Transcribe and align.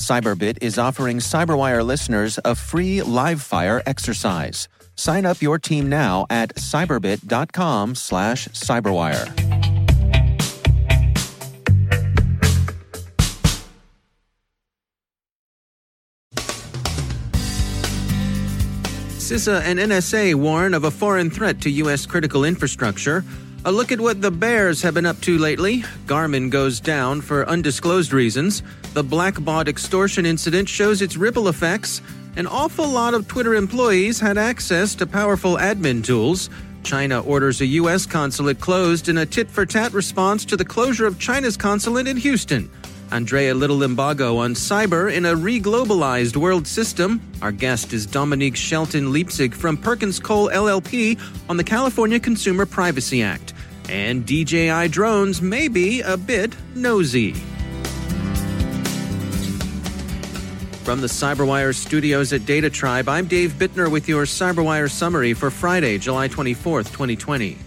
Cyberbit 0.00 0.58
is 0.62 0.78
offering 0.78 1.18
Cyberwire 1.18 1.84
listeners 1.84 2.38
a 2.44 2.54
free 2.54 3.02
live 3.02 3.42
fire 3.42 3.82
exercise. 3.84 4.66
Sign 4.96 5.26
up 5.26 5.42
your 5.42 5.58
team 5.58 5.88
now 5.88 6.26
at 6.30 6.54
cyberbit.com 6.56 7.94
slash 7.94 8.48
cyberwire. 8.48 9.60
CISA 19.30 19.60
and 19.62 19.78
NSA 19.78 20.34
warn 20.34 20.74
of 20.74 20.82
a 20.82 20.90
foreign 20.90 21.30
threat 21.30 21.60
to 21.60 21.70
U.S. 21.70 22.04
critical 22.04 22.44
infrastructure. 22.44 23.22
A 23.62 23.70
look 23.70 23.92
at 23.92 24.00
what 24.00 24.22
the 24.22 24.30
Bears 24.30 24.80
have 24.80 24.94
been 24.94 25.04
up 25.04 25.20
to 25.20 25.36
lately. 25.36 25.82
Garmin 26.06 26.48
goes 26.48 26.80
down 26.80 27.20
for 27.20 27.46
undisclosed 27.46 28.10
reasons. 28.10 28.62
The 28.94 29.04
Blackbaud 29.04 29.68
extortion 29.68 30.24
incident 30.24 30.66
shows 30.66 31.02
its 31.02 31.18
ripple 31.18 31.46
effects. 31.46 32.00
An 32.36 32.46
awful 32.46 32.88
lot 32.88 33.12
of 33.12 33.28
Twitter 33.28 33.54
employees 33.54 34.18
had 34.18 34.38
access 34.38 34.94
to 34.94 35.06
powerful 35.06 35.58
admin 35.58 36.02
tools. 36.02 36.48
China 36.84 37.20
orders 37.20 37.60
a 37.60 37.66
U.S. 37.66 38.06
consulate 38.06 38.60
closed 38.60 39.10
in 39.10 39.18
a 39.18 39.26
tit 39.26 39.50
for 39.50 39.66
tat 39.66 39.92
response 39.92 40.46
to 40.46 40.56
the 40.56 40.64
closure 40.64 41.04
of 41.04 41.18
China's 41.18 41.58
consulate 41.58 42.06
in 42.06 42.16
Houston. 42.16 42.70
Andrea 43.12 43.54
Little 43.54 43.78
Limbago 43.78 44.38
on 44.38 44.54
cyber 44.54 45.12
in 45.12 45.26
a 45.26 45.34
reglobalized 45.34 46.36
world 46.36 46.66
system. 46.66 47.20
Our 47.42 47.50
guest 47.50 47.92
is 47.92 48.06
Dominique 48.06 48.54
Shelton 48.54 49.12
Leipzig 49.12 49.52
from 49.52 49.76
Perkins 49.76 50.20
Coie 50.20 50.52
LLP 50.52 51.18
on 51.48 51.56
the 51.56 51.64
California 51.64 52.20
Consumer 52.20 52.66
Privacy 52.66 53.22
Act. 53.22 53.52
And 53.88 54.24
DJI 54.24 54.88
drones 54.88 55.42
may 55.42 55.66
be 55.66 56.02
a 56.02 56.16
bit 56.16 56.54
nosy. 56.76 57.32
From 60.84 61.00
the 61.00 61.08
CyberWire 61.08 61.74
studios 61.74 62.32
at 62.32 62.46
Data 62.46 62.70
Tribe, 62.70 63.08
I'm 63.08 63.26
Dave 63.26 63.52
Bittner 63.52 63.90
with 63.90 64.08
your 64.08 64.24
CyberWire 64.24 64.90
summary 64.90 65.34
for 65.34 65.50
Friday, 65.50 65.98
July 65.98 66.28
24th, 66.28 66.86
2020. 66.92 67.58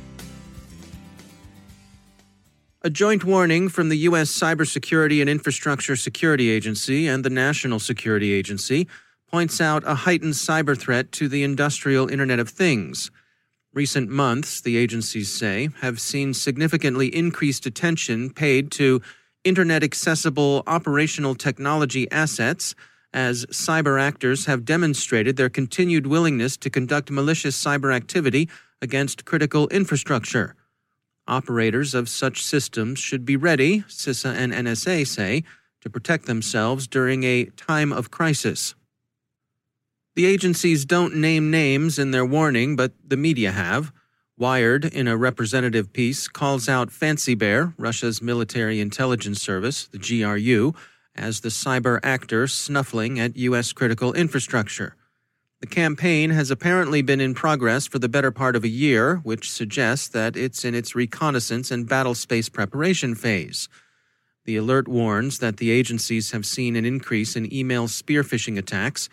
A 2.86 2.90
joint 2.90 3.24
warning 3.24 3.70
from 3.70 3.88
the 3.88 3.96
U.S. 4.10 4.30
Cybersecurity 4.30 5.22
and 5.22 5.30
Infrastructure 5.30 5.96
Security 5.96 6.50
Agency 6.50 7.08
and 7.08 7.24
the 7.24 7.30
National 7.30 7.80
Security 7.80 8.34
Agency 8.34 8.90
points 9.32 9.62
out 9.62 9.86
a 9.86 9.96
heightened 9.96 10.34
cyber 10.34 10.78
threat 10.78 11.10
to 11.14 11.30
the 11.30 11.44
industrial 11.44 12.10
Internet 12.10 12.40
of 12.40 12.50
Things. 12.50 13.10
Recent 13.74 14.10
months, 14.10 14.60
the 14.60 14.76
agencies 14.76 15.32
say, 15.32 15.70
have 15.80 16.02
seen 16.02 16.34
significantly 16.34 17.08
increased 17.16 17.66
attention 17.66 18.30
paid 18.30 18.70
to 18.72 19.02
Internet 19.46 19.82
accessible 19.82 20.62
operational 20.68 21.36
technology 21.36 22.12
assets 22.12 22.76
as 23.14 23.46
cyber 23.46 23.98
actors 23.98 24.46
have 24.48 24.66
demonstrated 24.66 25.38
their 25.38 25.50
continued 25.50 26.06
willingness 26.06 26.58
to 26.58 26.70
conduct 26.70 27.10
malicious 27.10 27.58
cyber 27.58 27.96
activity 27.96 28.50
against 28.82 29.24
critical 29.24 29.70
infrastructure. 29.70 30.58
Operators 31.28 31.94
of 31.94 32.10
such 32.10 32.44
systems 32.44 33.00
should 33.00 33.26
be 33.26 33.38
ready, 33.38 33.82
CISA 33.82 34.34
and 34.36 34.52
NSA 34.52 35.08
say, 35.08 35.44
to 35.82 35.90
protect 35.90 36.26
themselves 36.26 36.88
during 36.88 37.24
a 37.24 37.46
time 37.46 37.94
of 37.94 38.12
crisis. 38.12 38.76
The 40.16 40.26
agencies 40.26 40.86
don't 40.86 41.16
name 41.16 41.50
names 41.50 41.98
in 41.98 42.12
their 42.12 42.26
warning, 42.26 42.76
but 42.76 42.94
the 43.06 43.18
media 43.18 43.52
have. 43.52 43.92
Wired, 44.38 44.86
in 44.86 45.08
a 45.08 45.16
representative 45.16 45.94
piece, 45.94 46.28
calls 46.28 46.68
out 46.68 46.92
Fancy 46.92 47.36
Bear, 47.36 47.74
Russia's 47.78 48.22
military 48.22 48.80
intelligence 48.80 49.42
service, 49.42 49.88
the 49.88 50.00
GRU, 50.00 50.74
as 51.16 51.42
the 51.42 51.50
cyber 51.50 52.00
actor 52.04 52.48
snuffling 52.48 53.20
at 53.20 53.38
U.S. 53.38 53.74
critical 53.74 54.14
infrastructure. 54.14 54.96
The 55.64 55.68
campaign 55.68 56.32
has 56.32 56.52
apparently 56.52 57.02
been 57.02 57.22
in 57.22 57.34
progress 57.34 57.88
for 57.88 57.98
the 57.98 58.10
better 58.10 58.32
part 58.32 58.58
of 58.58 58.66
a 58.66 58.68
year, 58.68 59.22
which 59.24 59.50
suggests 59.50 60.10
that 60.10 60.36
it's 60.36 60.66
in 60.66 60.76
its 60.76 60.94
reconnaissance 60.94 61.72
and 61.72 61.88
battle 61.88 62.16
space 62.16 62.50
preparation 62.50 63.16
phase. 63.16 63.70
The 64.44 64.58
alert 64.58 64.90
warns 64.90 65.40
that 65.40 65.56
the 65.56 65.72
agencies 65.72 66.32
have 66.32 66.46
seen 66.46 66.76
an 66.76 66.84
increase 66.84 67.38
in 67.38 67.54
email 67.54 67.88
spear 67.88 68.24
phishing 68.24 68.58
attacks 68.58 69.08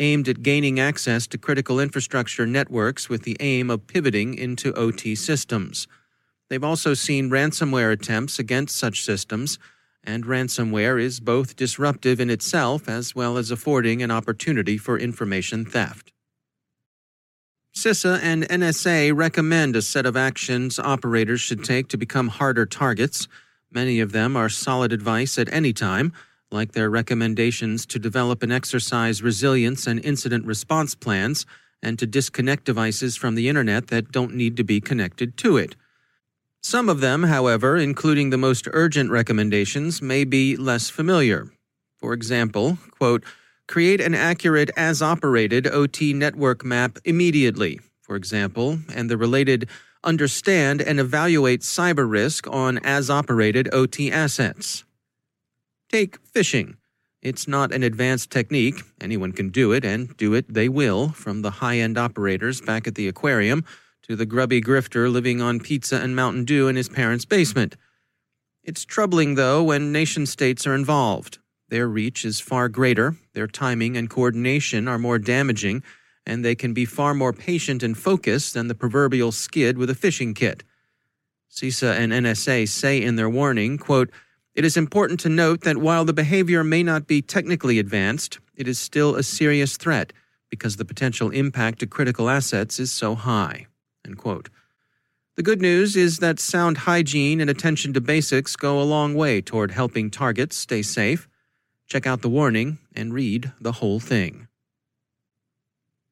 aimed 0.00 0.28
at 0.28 0.42
gaining 0.42 0.80
access 0.80 1.28
to 1.28 1.38
critical 1.38 1.78
infrastructure 1.78 2.48
networks 2.48 3.08
with 3.08 3.22
the 3.22 3.36
aim 3.38 3.70
of 3.70 3.86
pivoting 3.86 4.34
into 4.34 4.74
OT 4.74 5.14
systems. 5.14 5.86
They've 6.50 6.64
also 6.64 6.94
seen 6.94 7.30
ransomware 7.30 7.92
attempts 7.92 8.40
against 8.40 8.76
such 8.76 9.04
systems 9.04 9.56
and 10.04 10.24
ransomware 10.24 11.00
is 11.00 11.20
both 11.20 11.56
disruptive 11.56 12.20
in 12.20 12.30
itself 12.30 12.88
as 12.88 13.14
well 13.14 13.36
as 13.36 13.50
affording 13.50 14.02
an 14.02 14.10
opportunity 14.10 14.76
for 14.76 14.98
information 14.98 15.64
theft. 15.64 16.12
CISA 17.74 18.20
and 18.22 18.42
NSA 18.44 19.16
recommend 19.16 19.76
a 19.76 19.82
set 19.82 20.04
of 20.04 20.16
actions 20.16 20.78
operators 20.78 21.40
should 21.40 21.64
take 21.64 21.88
to 21.88 21.96
become 21.96 22.28
harder 22.28 22.66
targets. 22.66 23.28
Many 23.70 24.00
of 24.00 24.12
them 24.12 24.36
are 24.36 24.50
solid 24.50 24.92
advice 24.92 25.38
at 25.38 25.50
any 25.52 25.72
time, 25.72 26.12
like 26.50 26.72
their 26.72 26.90
recommendations 26.90 27.86
to 27.86 27.98
develop 27.98 28.42
and 28.42 28.52
exercise 28.52 29.22
resilience 29.22 29.86
and 29.86 30.04
incident 30.04 30.44
response 30.44 30.94
plans 30.94 31.46
and 31.82 31.98
to 31.98 32.06
disconnect 32.06 32.64
devices 32.64 33.16
from 33.16 33.34
the 33.34 33.48
internet 33.48 33.88
that 33.88 34.12
don't 34.12 34.34
need 34.34 34.56
to 34.58 34.64
be 34.64 34.80
connected 34.80 35.36
to 35.38 35.56
it. 35.56 35.74
Some 36.62 36.88
of 36.88 37.00
them, 37.00 37.24
however, 37.24 37.76
including 37.76 38.30
the 38.30 38.38
most 38.38 38.68
urgent 38.72 39.10
recommendations, 39.10 40.00
may 40.00 40.24
be 40.24 40.56
less 40.56 40.88
familiar. 40.88 41.50
For 41.98 42.12
example, 42.12 42.78
quote, 42.98 43.24
create 43.66 44.00
an 44.00 44.14
accurate 44.14 44.70
as 44.76 45.02
operated 45.02 45.66
OT 45.66 46.12
network 46.12 46.64
map 46.64 46.98
immediately, 47.04 47.80
for 48.00 48.14
example, 48.14 48.78
and 48.94 49.10
the 49.10 49.16
related 49.16 49.68
understand 50.04 50.80
and 50.80 51.00
evaluate 51.00 51.62
cyber 51.62 52.08
risk 52.08 52.46
on 52.48 52.78
as 52.78 53.10
operated 53.10 53.68
OT 53.72 54.12
assets. 54.12 54.84
Take 55.90 56.22
phishing. 56.24 56.76
It's 57.22 57.46
not 57.46 57.72
an 57.72 57.82
advanced 57.82 58.30
technique. 58.30 58.82
Anyone 59.00 59.32
can 59.32 59.50
do 59.50 59.72
it, 59.72 59.84
and 59.84 60.16
do 60.16 60.34
it 60.34 60.52
they 60.52 60.68
will, 60.68 61.10
from 61.10 61.42
the 61.42 61.50
high 61.50 61.78
end 61.78 61.98
operators 61.98 62.60
back 62.60 62.86
at 62.86 62.94
the 62.94 63.08
aquarium 63.08 63.64
to 64.02 64.16
the 64.16 64.26
grubby 64.26 64.60
grifter 64.60 65.10
living 65.10 65.40
on 65.40 65.60
pizza 65.60 65.96
and 65.96 66.16
Mountain 66.16 66.44
Dew 66.44 66.68
in 66.68 66.76
his 66.76 66.88
parents' 66.88 67.24
basement. 67.24 67.76
It's 68.64 68.84
troubling, 68.84 69.34
though, 69.34 69.62
when 69.62 69.92
nation 69.92 70.26
states 70.26 70.66
are 70.66 70.74
involved. 70.74 71.38
Their 71.68 71.88
reach 71.88 72.24
is 72.24 72.40
far 72.40 72.68
greater, 72.68 73.16
their 73.32 73.46
timing 73.46 73.96
and 73.96 74.10
coordination 74.10 74.88
are 74.88 74.98
more 74.98 75.18
damaging, 75.18 75.82
and 76.26 76.44
they 76.44 76.54
can 76.54 76.74
be 76.74 76.84
far 76.84 77.14
more 77.14 77.32
patient 77.32 77.82
and 77.82 77.96
focused 77.96 78.54
than 78.54 78.68
the 78.68 78.74
proverbial 78.74 79.32
skid 79.32 79.78
with 79.78 79.90
a 79.90 79.94
fishing 79.94 80.34
kit. 80.34 80.64
CISA 81.50 81.96
and 81.96 82.12
NSA 82.12 82.68
say 82.68 83.02
in 83.02 83.16
their 83.16 83.28
warning, 83.28 83.78
quote, 83.78 84.10
It 84.54 84.64
is 84.64 84.76
important 84.76 85.20
to 85.20 85.28
note 85.28 85.62
that 85.62 85.78
while 85.78 86.04
the 86.04 86.12
behavior 86.12 86.62
may 86.62 86.82
not 86.82 87.06
be 87.06 87.22
technically 87.22 87.78
advanced, 87.78 88.38
it 88.54 88.68
is 88.68 88.78
still 88.78 89.16
a 89.16 89.22
serious 89.22 89.76
threat 89.76 90.12
because 90.50 90.76
the 90.76 90.84
potential 90.84 91.30
impact 91.30 91.80
to 91.80 91.86
critical 91.86 92.28
assets 92.28 92.78
is 92.78 92.92
so 92.92 93.14
high. 93.14 93.66
The 95.36 95.42
good 95.42 95.62
news 95.62 95.96
is 95.96 96.18
that 96.18 96.38
sound 96.38 96.78
hygiene 96.78 97.40
and 97.40 97.48
attention 97.48 97.94
to 97.94 98.00
basics 98.00 98.54
go 98.54 98.80
a 98.80 98.84
long 98.84 99.14
way 99.14 99.40
toward 99.40 99.70
helping 99.70 100.10
targets 100.10 100.56
stay 100.56 100.82
safe. 100.82 101.28
Check 101.86 102.06
out 102.06 102.20
the 102.20 102.28
warning 102.28 102.78
and 102.94 103.14
read 103.14 103.52
the 103.60 103.72
whole 103.72 103.98
thing. 103.98 104.48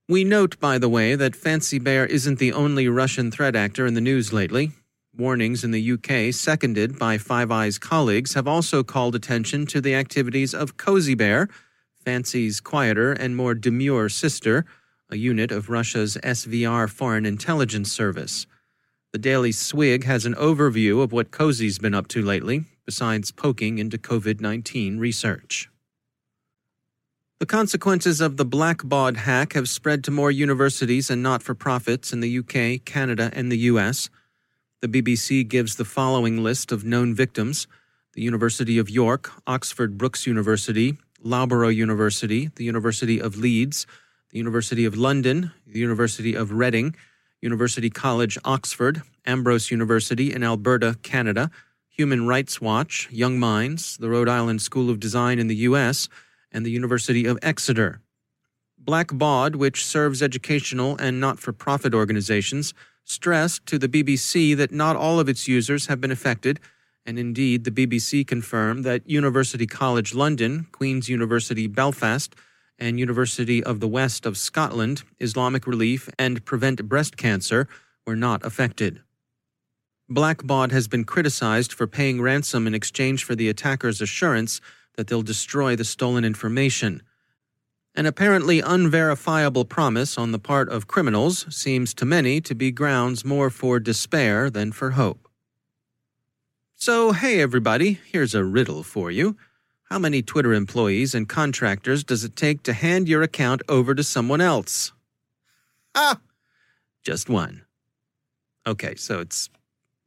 We 0.09 0.25
note, 0.25 0.59
by 0.59 0.79
the 0.79 0.89
way, 0.89 1.15
that 1.15 1.37
Fancy 1.37 1.79
Bear 1.79 2.07
isn't 2.07 2.39
the 2.39 2.53
only 2.53 2.89
Russian 2.89 3.31
threat 3.31 3.55
actor 3.55 3.87
in 3.87 3.95
the 3.95 4.01
news 4.01 4.33
lately. 4.33 4.73
Warnings 5.17 5.65
in 5.65 5.71
the 5.71 5.93
UK, 5.93 6.33
seconded 6.33 6.99
by 6.99 7.19
Five 7.19 7.51
Eyes 7.51 7.79
colleagues, 7.79 8.35
have 8.35 8.49
also 8.49 8.83
called 8.83 9.15
attention 9.15 9.67
to 9.67 9.81
the 9.81 9.95
activities 9.95 10.55
of 10.55 10.77
Cozy 10.77 11.15
Bear, 11.15 11.49
Fancy's 12.05 12.61
quieter 12.61 13.13
and 13.13 13.37
more 13.37 13.55
demure 13.55 14.09
sister, 14.09 14.65
a 15.11 15.17
unit 15.17 15.51
of 15.51 15.69
Russia's 15.69 16.17
SVR 16.23 16.89
Foreign 16.89 17.27
Intelligence 17.27 17.91
Service. 17.91 18.47
The 19.13 19.19
Daily 19.19 19.51
Swig 19.51 20.05
has 20.05 20.25
an 20.25 20.35
overview 20.35 21.03
of 21.03 21.13
what 21.13 21.33
Cozy's 21.33 21.79
been 21.81 21.95
up 21.95 22.07
to 22.09 22.23
lately, 22.23 22.67
besides 22.87 23.33
poking 23.33 23.79
into 23.79 23.99
COVID 23.99 24.41
19 24.41 24.99
research. 24.99 25.69
The 27.41 27.47
consequences 27.47 28.21
of 28.21 28.37
the 28.37 28.47
Blackbaud 28.47 29.17
hack 29.17 29.55
have 29.55 29.69
spread 29.69 30.05
to 30.05 30.11
more 30.11 30.31
universities 30.31 31.11
and 31.11 31.23
not 31.23 31.43
for 31.43 31.55
profits 31.55 32.13
in 32.13 32.21
the 32.21 32.39
UK, 32.39 32.85
Canada, 32.85 33.31
and 33.33 33.51
the 33.51 33.59
US. 33.71 34.11
The 34.81 34.89
BBC 34.89 35.49
gives 35.49 35.75
the 35.75 35.85
following 35.85 36.43
list 36.43 36.71
of 36.71 36.85
known 36.85 37.15
victims 37.15 37.67
the 38.13 38.23
University 38.23 38.77
of 38.77 38.91
York, 38.91 39.31
Oxford 39.47 39.97
Brookes 39.97 40.27
University, 40.27 40.99
Loughborough 41.23 41.69
University, 41.69 42.51
the 42.57 42.65
University 42.65 43.21
of 43.21 43.37
Leeds, 43.37 43.87
the 44.31 44.39
University 44.39 44.85
of 44.85 44.97
London, 44.97 45.53
the 45.67 45.81
University 45.81 46.35
of 46.35 46.53
Reading, 46.53 46.95
University 47.41 47.91
College 47.91 48.39
Oxford, 48.45 49.03
Ambrose 49.27 49.71
University 49.71 50.33
in 50.33 50.45
Alberta, 50.45 50.97
Canada, 51.03 51.51
Human 51.89 52.27
Rights 52.27 52.61
Watch, 52.61 53.09
Young 53.11 53.39
Minds, 53.39 53.97
the 53.97 54.09
Rhode 54.09 54.29
Island 54.29 54.63
School 54.63 54.89
of 54.89 55.01
Design 55.01 55.39
in 55.39 55.49
the 55.49 55.57
US, 55.57 56.09
and 56.53 56.65
the 56.65 56.71
University 56.71 57.27
of 57.27 57.39
Exeter. 57.43 58.01
Blackbaud, 58.83 59.57
which 59.57 59.85
serves 59.85 60.23
educational 60.23 60.97
and 60.99 61.21
not 61.21 61.39
for 61.39 61.53
profit 61.53 61.93
organizations, 61.93 62.73
stressed 63.05 63.67
to 63.67 63.79
the 63.79 63.89
BBC 63.89 64.57
that 64.57 64.73
not 64.73 64.97
all 64.97 65.19
of 65.19 65.29
its 65.29 65.49
users 65.49 65.87
have 65.87 66.01
been 66.01 66.13
affected, 66.13 66.61
and 67.05 67.19
indeed, 67.19 67.65
the 67.65 67.71
BBC 67.71 68.27
confirmed 68.27 68.85
that 68.85 69.09
University 69.09 69.67
College 69.67 70.15
London, 70.15 70.67
Queen's 70.71 71.09
University 71.09 71.67
Belfast, 71.67 72.35
and 72.81 72.99
University 72.99 73.63
of 73.63 73.79
the 73.79 73.89
West 73.89 74.27
of 74.27 74.39
Scotland, 74.39 75.05
Islamic 75.21 75.67
Relief, 75.67 76.09
and 76.19 76.45
Prevent 76.45 76.89
Breast 76.89 77.17
Cancer 77.17 77.69
were 78.07 78.17
not 78.17 78.45
affected. 78.45 79.01
Blackbaud 80.11 80.73
has 80.73 80.89
been 80.89 81.05
criticized 81.05 81.73
for 81.73 81.87
paying 81.87 82.21
ransom 82.21 82.67
in 82.67 82.75
exchange 82.75 83.23
for 83.23 83.37
the 83.37 83.49
attacker's 83.49 84.01
assurance 84.01 84.61
that 84.97 85.07
they'll 85.07 85.23
destroy 85.23 85.77
the 85.77 85.85
stolen 85.85 86.25
information. 86.25 87.03
An 87.95 88.07
apparently 88.07 88.61
unverifiable 88.61 89.65
promise 89.65 90.17
on 90.17 90.33
the 90.33 90.39
part 90.39 90.69
of 90.69 90.89
criminals 90.89 91.47
seems 91.55 91.95
to 91.95 92.05
many 92.05 92.41
to 92.41 92.55
be 92.55 92.73
grounds 92.73 93.25
more 93.25 93.51
for 93.51 93.79
despair 93.79 94.51
than 94.51 94.73
for 94.73 94.93
hope. 94.93 95.29
So, 96.75 97.13
hey 97.13 97.41
everybody, 97.41 98.01
here's 98.11 98.35
a 98.35 98.43
riddle 98.43 98.83
for 98.83 99.11
you. 99.11 99.37
How 99.91 99.99
many 99.99 100.23
Twitter 100.23 100.55
employees 100.55 101.17
and 101.17 101.29
contractors 101.29 102.05
does 102.05 102.23
it 102.23 102.37
take 102.37 102.63
to 102.63 102.73
hand 102.73 103.09
your 103.09 103.23
account 103.23 103.61
over 103.69 103.93
to 103.93 104.05
someone 104.05 104.41
else? 104.41 104.93
Ah, 105.97 106.21
just 107.03 107.29
one. 107.29 107.63
Okay, 108.65 108.95
so 108.95 109.19
it's 109.19 109.51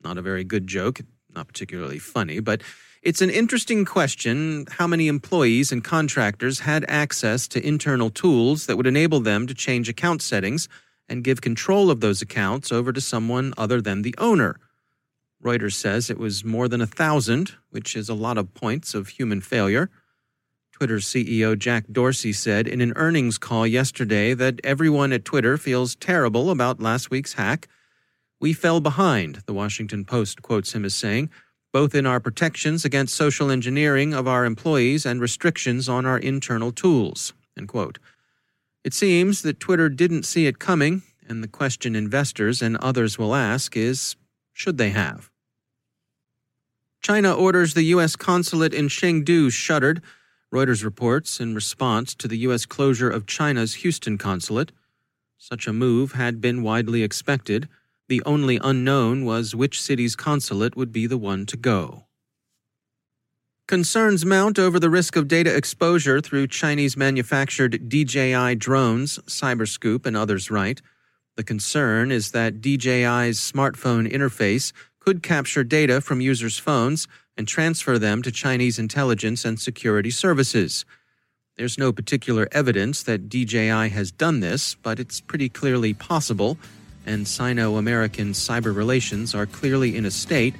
not 0.01 0.17
a 0.17 0.21
very 0.21 0.45
good 0.45 0.67
joke, 0.67 1.01
not 1.35 1.47
particularly 1.47 1.99
funny, 1.99 2.39
but 2.39 2.61
it's 3.01 3.21
an 3.21 3.29
interesting 3.29 3.83
question 3.83 4.67
how 4.71 4.87
many 4.87 5.09
employees 5.09 5.73
and 5.73 5.83
contractors 5.83 6.61
had 6.61 6.85
access 6.87 7.45
to 7.49 7.67
internal 7.67 8.09
tools 8.09 8.67
that 8.67 8.77
would 8.77 8.87
enable 8.87 9.19
them 9.19 9.47
to 9.47 9.53
change 9.53 9.89
account 9.89 10.21
settings 10.21 10.69
and 11.09 11.25
give 11.25 11.41
control 11.41 11.91
of 11.91 11.99
those 11.99 12.21
accounts 12.21 12.71
over 12.71 12.93
to 12.93 13.01
someone 13.01 13.53
other 13.57 13.81
than 13.81 14.01
the 14.01 14.15
owner. 14.17 14.61
Reuters 15.43 15.73
says 15.73 16.09
it 16.09 16.17
was 16.17 16.45
more 16.45 16.67
than 16.67 16.81
a 16.81 16.87
thousand, 16.87 17.53
which 17.69 17.95
is 17.95 18.09
a 18.09 18.13
lot 18.13 18.37
of 18.37 18.53
points 18.53 18.93
of 18.93 19.09
human 19.09 19.41
failure. 19.41 19.89
Twitter 20.71 20.97
CEO 20.97 21.57
Jack 21.57 21.85
Dorsey 21.91 22.33
said 22.33 22.67
in 22.67 22.81
an 22.81 22.93
earnings 22.95 23.37
call 23.37 23.67
yesterday 23.67 24.33
that 24.33 24.59
everyone 24.63 25.11
at 25.11 25.25
Twitter 25.25 25.57
feels 25.57 25.95
terrible 25.95 26.49
about 26.49 26.81
last 26.81 27.11
week's 27.11 27.33
hack. 27.33 27.67
We 28.39 28.53
fell 28.53 28.79
behind, 28.79 29.43
the 29.45 29.53
Washington 29.53 30.05
Post 30.05 30.41
quotes 30.41 30.73
him 30.73 30.83
as 30.85 30.95
saying 30.95 31.29
both 31.73 31.95
in 31.95 32.05
our 32.05 32.19
protections 32.19 32.85
against 32.85 33.15
social 33.15 33.49
engineering 33.49 34.13
of 34.13 34.27
our 34.27 34.45
employees 34.45 35.05
and 35.05 35.19
restrictions 35.19 35.89
on 35.89 36.05
our 36.05 36.19
internal 36.19 36.71
tools. 36.71 37.33
It 38.83 38.93
seems 38.93 39.41
that 39.41 39.59
Twitter 39.59 39.89
didn't 39.89 40.23
see 40.23 40.45
it 40.45 40.59
coming, 40.59 41.01
and 41.27 41.43
the 41.43 41.47
question 41.47 41.95
investors 41.95 42.61
and 42.61 42.77
others 42.77 43.17
will 43.17 43.33
ask 43.33 43.75
is 43.75 44.15
should 44.53 44.77
they 44.77 44.91
have? 44.91 45.31
China 47.03 47.33
orders 47.33 47.73
the 47.73 47.83
U.S. 47.83 48.15
consulate 48.15 48.73
in 48.73 48.87
Chengdu 48.87 49.51
shuttered, 49.51 50.01
Reuters 50.53 50.85
reports, 50.85 51.41
in 51.41 51.53
response 51.53 52.15
to 52.15 52.29
the 52.29 52.37
U.S. 52.39 52.65
closure 52.65 53.09
of 53.09 53.25
China's 53.25 53.73
Houston 53.75 54.17
consulate. 54.17 54.71
Such 55.37 55.67
a 55.67 55.73
move 55.73 56.13
had 56.13 56.39
been 56.39 56.63
widely 56.63 57.03
expected. 57.03 57.67
The 58.07 58.23
only 58.25 58.57
unknown 58.63 59.25
was 59.25 59.53
which 59.53 59.81
city's 59.81 60.15
consulate 60.15 60.77
would 60.77 60.93
be 60.93 61.05
the 61.05 61.17
one 61.17 61.45
to 61.47 61.57
go. 61.57 62.05
Concerns 63.67 64.25
mount 64.25 64.57
over 64.57 64.79
the 64.79 64.89
risk 64.89 65.17
of 65.17 65.27
data 65.27 65.53
exposure 65.53 66.21
through 66.21 66.47
Chinese 66.47 66.95
manufactured 66.95 67.89
DJI 67.89 68.55
drones, 68.55 69.19
Cyberscoop 69.25 70.05
and 70.05 70.15
others 70.15 70.49
write. 70.49 70.81
The 71.35 71.43
concern 71.43 72.11
is 72.11 72.31
that 72.31 72.61
DJI's 72.61 73.39
smartphone 73.39 74.09
interface 74.09 74.71
could 75.05 75.23
capture 75.23 75.63
data 75.63 76.01
from 76.01 76.21
users' 76.21 76.57
phones 76.57 77.07
and 77.37 77.47
transfer 77.47 77.99
them 77.99 78.21
to 78.21 78.31
Chinese 78.31 78.79
intelligence 78.79 79.43
and 79.43 79.59
security 79.59 80.11
services. 80.11 80.85
There's 81.57 81.77
no 81.77 81.91
particular 81.91 82.47
evidence 82.51 83.03
that 83.03 83.29
DJI 83.29 83.89
has 83.89 84.11
done 84.11 84.39
this, 84.39 84.75
but 84.75 84.99
it's 84.99 85.21
pretty 85.21 85.49
clearly 85.49 85.93
possible 85.93 86.57
and 87.05 87.27
Sino 87.27 87.75
American 87.75 88.31
cyber 88.31 88.75
relations 88.75 89.35
are 89.35 89.45
clearly 89.45 89.95
in 89.97 90.05
a 90.05 90.11
state 90.11 90.55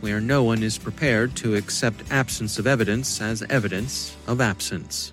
where 0.00 0.20
no 0.20 0.42
one 0.42 0.62
is 0.62 0.78
prepared 0.78 1.34
to 1.36 1.54
accept 1.54 2.12
absence 2.12 2.58
of 2.58 2.66
evidence 2.66 3.20
as 3.20 3.42
evidence 3.48 4.14
of 4.26 4.40
absence. 4.40 5.12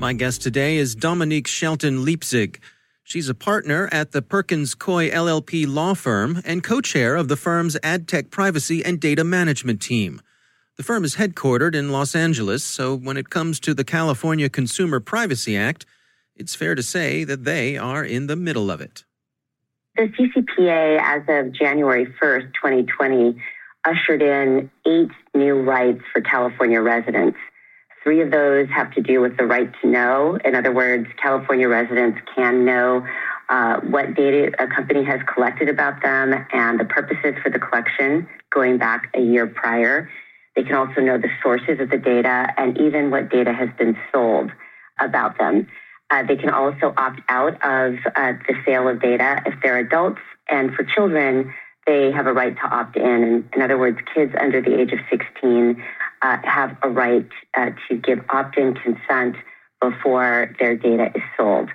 My 0.00 0.14
guest 0.14 0.40
today 0.40 0.78
is 0.78 0.94
Dominique 0.94 1.46
Shelton 1.46 2.06
Leipzig. 2.06 2.58
She's 3.04 3.28
a 3.28 3.34
partner 3.34 3.86
at 3.92 4.12
the 4.12 4.22
Perkins 4.22 4.74
Coie 4.74 5.12
LLP 5.12 5.66
law 5.68 5.92
firm 5.92 6.40
and 6.46 6.64
co 6.64 6.80
chair 6.80 7.16
of 7.16 7.28
the 7.28 7.36
firm's 7.36 7.76
ad 7.82 8.08
tech 8.08 8.30
privacy 8.30 8.82
and 8.82 8.98
data 8.98 9.24
management 9.24 9.82
team. 9.82 10.22
The 10.78 10.82
firm 10.82 11.04
is 11.04 11.16
headquartered 11.16 11.74
in 11.74 11.92
Los 11.92 12.14
Angeles, 12.14 12.64
so 12.64 12.94
when 12.94 13.18
it 13.18 13.28
comes 13.28 13.60
to 13.60 13.74
the 13.74 13.84
California 13.84 14.48
Consumer 14.48 15.00
Privacy 15.00 15.54
Act, 15.54 15.84
it's 16.34 16.54
fair 16.54 16.74
to 16.74 16.82
say 16.82 17.22
that 17.24 17.44
they 17.44 17.76
are 17.76 18.02
in 18.02 18.26
the 18.26 18.36
middle 18.36 18.70
of 18.70 18.80
it. 18.80 19.04
The 19.96 20.04
CCPA, 20.04 20.98
as 20.98 21.24
of 21.28 21.52
January 21.52 22.06
1st, 22.06 22.54
2020, 22.54 23.38
ushered 23.84 24.22
in 24.22 24.70
eight 24.86 25.10
new 25.34 25.60
rights 25.60 26.00
for 26.10 26.22
California 26.22 26.80
residents. 26.80 27.36
Three 28.02 28.22
of 28.22 28.30
those 28.30 28.68
have 28.70 28.92
to 28.94 29.02
do 29.02 29.20
with 29.20 29.36
the 29.36 29.44
right 29.44 29.70
to 29.82 29.88
know. 29.88 30.38
In 30.44 30.54
other 30.54 30.72
words, 30.72 31.06
California 31.22 31.68
residents 31.68 32.18
can 32.34 32.64
know 32.64 33.06
uh, 33.50 33.80
what 33.80 34.14
data 34.14 34.52
a 34.58 34.66
company 34.66 35.04
has 35.04 35.20
collected 35.32 35.68
about 35.68 36.00
them 36.02 36.32
and 36.52 36.80
the 36.80 36.84
purposes 36.84 37.34
for 37.42 37.50
the 37.50 37.58
collection 37.58 38.26
going 38.50 38.78
back 38.78 39.10
a 39.14 39.20
year 39.20 39.46
prior. 39.46 40.08
They 40.56 40.62
can 40.62 40.76
also 40.76 41.00
know 41.00 41.18
the 41.18 41.28
sources 41.42 41.78
of 41.78 41.90
the 41.90 41.98
data 41.98 42.52
and 42.56 42.78
even 42.78 43.10
what 43.10 43.30
data 43.30 43.52
has 43.52 43.68
been 43.78 43.96
sold 44.12 44.50
about 44.98 45.36
them. 45.38 45.66
Uh, 46.10 46.22
they 46.24 46.36
can 46.36 46.50
also 46.50 46.92
opt 46.96 47.20
out 47.28 47.54
of 47.64 47.94
uh, 48.16 48.32
the 48.48 48.54
sale 48.64 48.88
of 48.88 49.00
data 49.00 49.42
if 49.46 49.54
they're 49.62 49.78
adults. 49.78 50.20
And 50.48 50.74
for 50.74 50.84
children, 50.84 51.52
they 51.86 52.10
have 52.12 52.26
a 52.26 52.32
right 52.32 52.56
to 52.56 52.66
opt 52.66 52.96
in. 52.96 53.48
In 53.54 53.62
other 53.62 53.78
words, 53.78 53.98
kids 54.14 54.32
under 54.40 54.60
the 54.60 54.78
age 54.78 54.92
of 54.92 54.98
16 55.10 55.82
uh, 56.22 56.38
have 56.44 56.76
a 56.82 56.88
right 56.88 57.28
uh, 57.56 57.70
to 57.88 57.96
give 57.96 58.20
opt 58.30 58.58
in 58.58 58.74
consent 58.74 59.36
before 59.80 60.54
their 60.58 60.76
data 60.76 61.10
is 61.14 61.22
sold. 61.36 61.70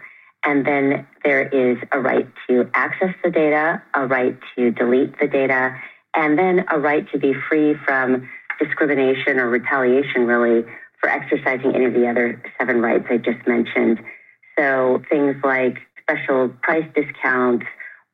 And 0.46 0.66
then 0.66 1.08
there 1.24 1.48
is 1.48 1.78
a 1.92 2.00
right 2.00 2.28
to 2.48 2.70
access 2.76 3.16
the 3.24 3.32
data, 3.32 3.82
a 3.96 4.06
right 4.06 4.38
to 4.56 4.72
delete 4.72 5.20
the 5.20 5.28
data, 5.28 5.76
and 6.16 6.38
then 6.38 6.66
a 6.72 6.80
right 6.80 7.10
to 7.12 7.18
be 7.18 7.34
free 7.50 7.76
from 7.86 8.30
discrimination 8.60 9.40
or 9.40 9.50
retaliation, 9.50 10.28
really, 10.28 10.64
for 11.02 11.10
exercising 11.10 11.74
any 11.76 11.86
of 11.86 11.94
the 11.94 12.08
other 12.08 12.42
seven 12.60 12.82
rights 12.82 13.06
I 13.10 13.18
just 13.18 13.46
mentioned. 13.48 14.00
So 14.58 15.02
things 15.10 15.36
like 15.44 15.80
special 16.02 16.50
price 16.62 16.86
discounts 16.96 17.66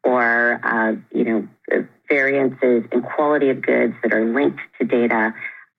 or, 0.04 0.60
uh, 0.64 0.94
you 1.14 1.26
know, 1.26 1.48
variances 2.10 2.84
in 2.92 3.02
quality 3.02 3.50
of 3.50 3.62
goods 3.62 3.94
that 4.04 4.14
are 4.14 4.26
linked 4.26 4.60
to 4.80 4.88
data, 4.88 5.34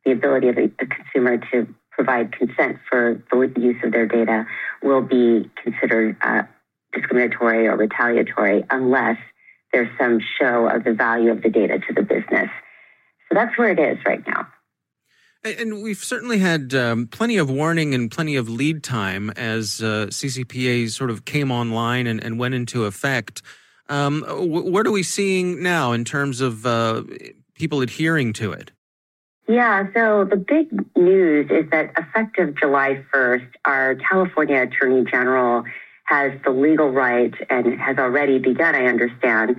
the 0.05 0.13
ability 0.13 0.49
of 0.49 0.59
a 0.59 0.69
consumer 0.87 1.39
to 1.53 1.73
provide 1.91 2.33
consent 2.33 2.79
for 2.89 3.23
the 3.31 3.53
use 3.61 3.77
of 3.85 3.93
their 3.93 4.07
data 4.07 4.47
will 4.83 5.03
be 5.03 5.51
considered 5.63 6.17
uh, 6.23 6.43
discriminatory 6.93 7.69
or 7.69 7.77
retaliatory 7.77 8.65
unless 8.71 9.19
there's 9.73 9.89
some 9.99 10.21
show 10.39 10.69
of 10.69 10.85
the 10.85 10.93
value 10.93 11.31
of 11.31 11.43
the 11.43 11.49
data 11.49 11.79
to 11.79 11.95
the 11.95 12.03
business. 12.03 12.51
So 13.29 13.35
that's 13.35 13.57
where 13.57 13.71
it 13.71 13.79
is 13.79 13.99
right 14.07 14.27
now. 14.27 14.49
And 15.45 15.83
we've 15.83 15.99
certainly 15.99 16.39
had 16.39 16.73
um, 16.73 17.09
plenty 17.09 17.37
of 17.37 17.51
warning 17.51 17.95
and 17.95 18.11
plenty 18.11 18.37
of 18.37 18.49
lead 18.49 18.85
time 18.85 19.31
as 19.31 19.83
uh, 19.83 20.07
CCPA 20.09 20.91
sort 20.91 21.11
of 21.11 21.25
came 21.25 21.51
online 21.51 22.07
and, 22.07 22.23
and 22.23 22.39
went 22.39 22.55
into 22.55 22.85
effect. 22.85 23.43
Um, 23.89 24.23
what 24.29 24.87
are 24.87 24.93
we 24.93 25.03
seeing 25.03 25.63
now 25.63 25.93
in 25.93 26.05
terms 26.05 26.41
of 26.41 26.65
uh, 26.65 27.03
people 27.55 27.81
adhering 27.81 28.33
to 28.35 28.53
it? 28.53 28.71
Yeah, 29.49 29.87
so 29.95 30.25
the 30.25 30.37
big 30.37 30.69
news 30.97 31.51
is 31.51 31.69
that 31.71 31.93
effective 31.99 32.55
July 32.59 33.05
1st, 33.13 33.49
our 33.65 33.97
California 33.97 34.63
Attorney 34.63 35.05
General 35.11 35.65
has 36.05 36.33
the 36.45 36.51
legal 36.51 36.91
right 36.91 37.35
and 37.51 37.79
has 37.81 37.99
already 37.99 38.39
begun, 38.39 38.75
I 38.75 38.87
understand, 38.87 39.57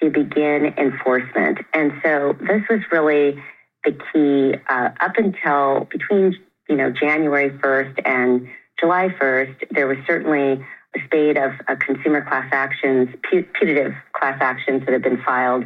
to 0.00 0.10
begin 0.10 0.74
enforcement. 0.78 1.58
And 1.72 1.92
so 2.02 2.36
this 2.40 2.62
was 2.70 2.80
really 2.92 3.42
the 3.84 3.92
key 4.12 4.54
uh, 4.68 4.90
up 5.00 5.16
until 5.16 5.88
between 5.90 6.36
you 6.68 6.76
know 6.76 6.90
January 6.90 7.50
1st 7.50 8.00
and 8.04 8.48
July 8.78 9.08
1st. 9.20 9.68
There 9.70 9.86
was 9.86 9.98
certainly 10.06 10.64
a 10.96 11.04
spate 11.06 11.36
of 11.36 11.52
uh, 11.68 11.74
consumer 11.76 12.22
class 12.22 12.48
actions, 12.52 13.08
putative 13.30 13.92
class 14.12 14.38
actions 14.40 14.82
that 14.84 14.92
have 14.92 15.02
been 15.02 15.22
filed, 15.22 15.64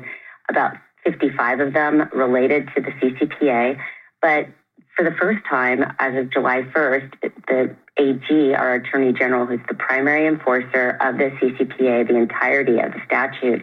about 0.49 0.77
55 1.09 1.61
of 1.61 1.73
them 1.73 2.09
related 2.13 2.69
to 2.75 2.83
the 2.83 2.91
CCPA. 2.91 3.79
But 4.21 4.49
for 4.97 5.05
the 5.05 5.15
first 5.21 5.45
time, 5.49 5.85
as 5.99 6.17
of 6.17 6.31
July 6.33 6.63
1st, 6.75 7.13
the 7.47 7.77
AG, 7.97 8.55
our 8.55 8.75
Attorney 8.75 9.13
General, 9.13 9.47
who's 9.47 9.61
the 9.69 9.75
primary 9.75 10.27
enforcer 10.27 10.99
of 11.01 11.19
the 11.19 11.31
CCPA, 11.41 12.09
the 12.09 12.17
entirety 12.17 12.79
of 12.79 12.93
the 12.93 13.01
statute, 13.07 13.63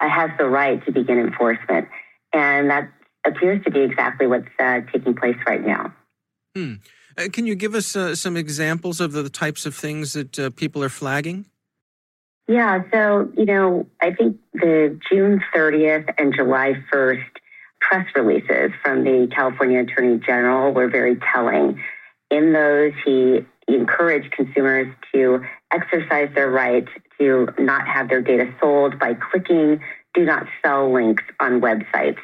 uh, 0.00 0.08
has 0.08 0.30
the 0.38 0.48
right 0.48 0.84
to 0.86 0.92
begin 0.92 1.18
enforcement. 1.18 1.88
And 2.32 2.70
that 2.70 2.90
appears 3.26 3.62
to 3.64 3.70
be 3.70 3.80
exactly 3.80 4.26
what's 4.26 4.48
uh, 4.58 4.80
taking 4.92 5.14
place 5.14 5.36
right 5.46 5.64
now. 5.64 5.94
Hmm. 6.54 6.74
Uh, 7.16 7.28
can 7.32 7.46
you 7.46 7.54
give 7.54 7.74
us 7.74 7.96
uh, 7.96 8.14
some 8.14 8.36
examples 8.36 9.00
of 9.00 9.12
the 9.12 9.28
types 9.28 9.66
of 9.66 9.74
things 9.74 10.12
that 10.12 10.38
uh, 10.38 10.50
people 10.50 10.82
are 10.84 10.88
flagging? 10.88 11.46
Yeah, 12.48 12.82
so, 12.90 13.30
you 13.36 13.44
know, 13.44 13.86
I 14.00 14.14
think 14.14 14.38
the 14.54 14.98
June 15.10 15.42
30th 15.54 16.08
and 16.16 16.34
July 16.34 16.82
1st 16.90 17.26
press 17.82 18.06
releases 18.16 18.70
from 18.82 19.04
the 19.04 19.28
California 19.34 19.80
Attorney 19.80 20.18
General 20.18 20.72
were 20.72 20.88
very 20.88 21.18
telling. 21.32 21.78
In 22.30 22.54
those, 22.54 22.92
he 23.04 23.40
encouraged 23.68 24.32
consumers 24.32 24.86
to 25.14 25.42
exercise 25.70 26.30
their 26.34 26.50
right 26.50 26.88
to 27.20 27.48
not 27.58 27.86
have 27.86 28.08
their 28.08 28.22
data 28.22 28.50
sold 28.60 28.98
by 28.98 29.12
clicking 29.14 29.80
do 30.14 30.24
not 30.24 30.46
sell 30.64 30.90
links 30.90 31.22
on 31.40 31.60
websites. 31.60 32.18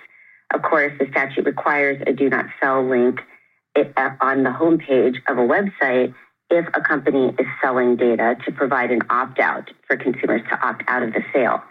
Of 0.54 0.62
course, 0.62 0.92
the 0.98 1.06
statute 1.10 1.44
requires 1.44 2.02
a 2.06 2.14
do 2.14 2.30
not 2.30 2.46
sell 2.62 2.82
link 2.82 3.20
uh, 3.76 4.10
on 4.22 4.42
the 4.42 4.50
homepage 4.50 5.16
of 5.28 5.36
a 5.36 5.42
website 5.42 6.14
if 6.54 6.66
a 6.74 6.80
company 6.80 7.34
is 7.38 7.46
selling 7.62 7.96
data 7.96 8.36
to 8.44 8.52
provide 8.52 8.90
an 8.90 9.00
opt 9.10 9.38
out 9.38 9.70
for 9.86 9.96
consumers 9.96 10.42
to 10.50 10.66
opt 10.66 10.82
out 10.88 11.02
of 11.02 11.12
the 11.12 11.22
sale. 11.32 11.62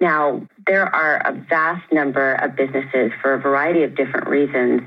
Now, 0.00 0.46
there 0.66 0.92
are 0.94 1.16
a 1.24 1.32
vast 1.32 1.92
number 1.92 2.34
of 2.34 2.56
businesses 2.56 3.12
for 3.22 3.34
a 3.34 3.40
variety 3.40 3.84
of 3.84 3.96
different 3.96 4.28
reasons 4.28 4.82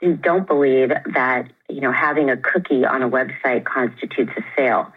who 0.00 0.16
don't 0.16 0.46
believe 0.46 0.90
that, 1.14 1.50
you 1.68 1.80
know, 1.80 1.92
having 1.92 2.30
a 2.30 2.36
cookie 2.36 2.84
on 2.84 3.02
a 3.02 3.08
website 3.08 3.64
constitutes 3.64 4.30
a 4.36 4.42
sale. 4.56 4.92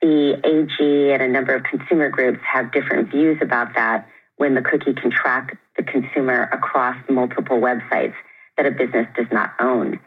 The 0.00 0.34
AG 0.44 1.12
and 1.12 1.22
a 1.22 1.28
number 1.28 1.54
of 1.54 1.64
consumer 1.64 2.10
groups 2.10 2.40
have 2.50 2.72
different 2.72 3.10
views 3.10 3.38
about 3.40 3.74
that 3.74 4.06
when 4.36 4.54
the 4.54 4.62
cookie 4.62 4.92
can 4.92 5.10
track 5.10 5.58
the 5.76 5.82
consumer 5.82 6.48
across 6.52 6.96
multiple 7.08 7.58
websites 7.58 8.14
that 8.56 8.66
a 8.66 8.70
business 8.70 9.06
does 9.16 9.26
not 9.32 9.52
own. 9.60 9.98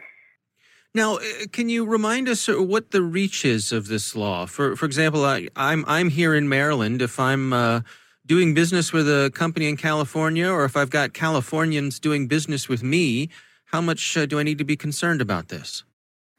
Now, 0.94 1.16
uh, 1.16 1.20
can 1.52 1.68
you 1.68 1.84
remind 1.84 2.28
us 2.28 2.48
uh, 2.48 2.62
what 2.62 2.90
the 2.90 3.02
reach 3.02 3.44
is 3.44 3.72
of 3.72 3.88
this 3.88 4.16
law? 4.16 4.46
For 4.46 4.76
for 4.76 4.86
example, 4.86 5.24
I, 5.24 5.38
am 5.38 5.48
I'm, 5.56 5.84
I'm 5.86 6.10
here 6.10 6.34
in 6.34 6.48
Maryland. 6.48 7.02
If 7.02 7.20
I'm 7.20 7.52
uh, 7.52 7.80
doing 8.26 8.54
business 8.54 8.92
with 8.92 9.08
a 9.08 9.30
company 9.34 9.68
in 9.68 9.76
California, 9.76 10.48
or 10.48 10.64
if 10.64 10.76
I've 10.76 10.90
got 10.90 11.12
Californians 11.12 12.00
doing 12.00 12.26
business 12.26 12.68
with 12.68 12.82
me, 12.82 13.28
how 13.66 13.80
much 13.80 14.16
uh, 14.16 14.26
do 14.26 14.38
I 14.38 14.42
need 14.42 14.58
to 14.58 14.64
be 14.64 14.76
concerned 14.76 15.20
about 15.20 15.48
this? 15.48 15.84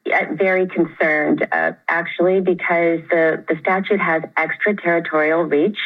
Yeah, 0.06 0.32
very 0.32 0.66
concerned, 0.66 1.46
uh, 1.52 1.72
actually, 1.88 2.40
because 2.40 3.00
the, 3.10 3.44
the 3.48 3.56
statute 3.60 4.00
has 4.00 4.22
extraterritorial 4.36 5.42
reach 5.42 5.78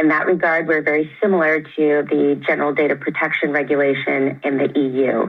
in 0.00 0.08
that 0.08 0.26
regard, 0.26 0.66
we're 0.66 0.82
very 0.82 1.10
similar 1.20 1.60
to 1.60 2.06
the 2.08 2.40
General 2.46 2.72
Data 2.72 2.96
Protection 2.96 3.50
Regulation 3.50 4.40
in 4.44 4.56
the 4.56 4.72
EU. 4.74 5.28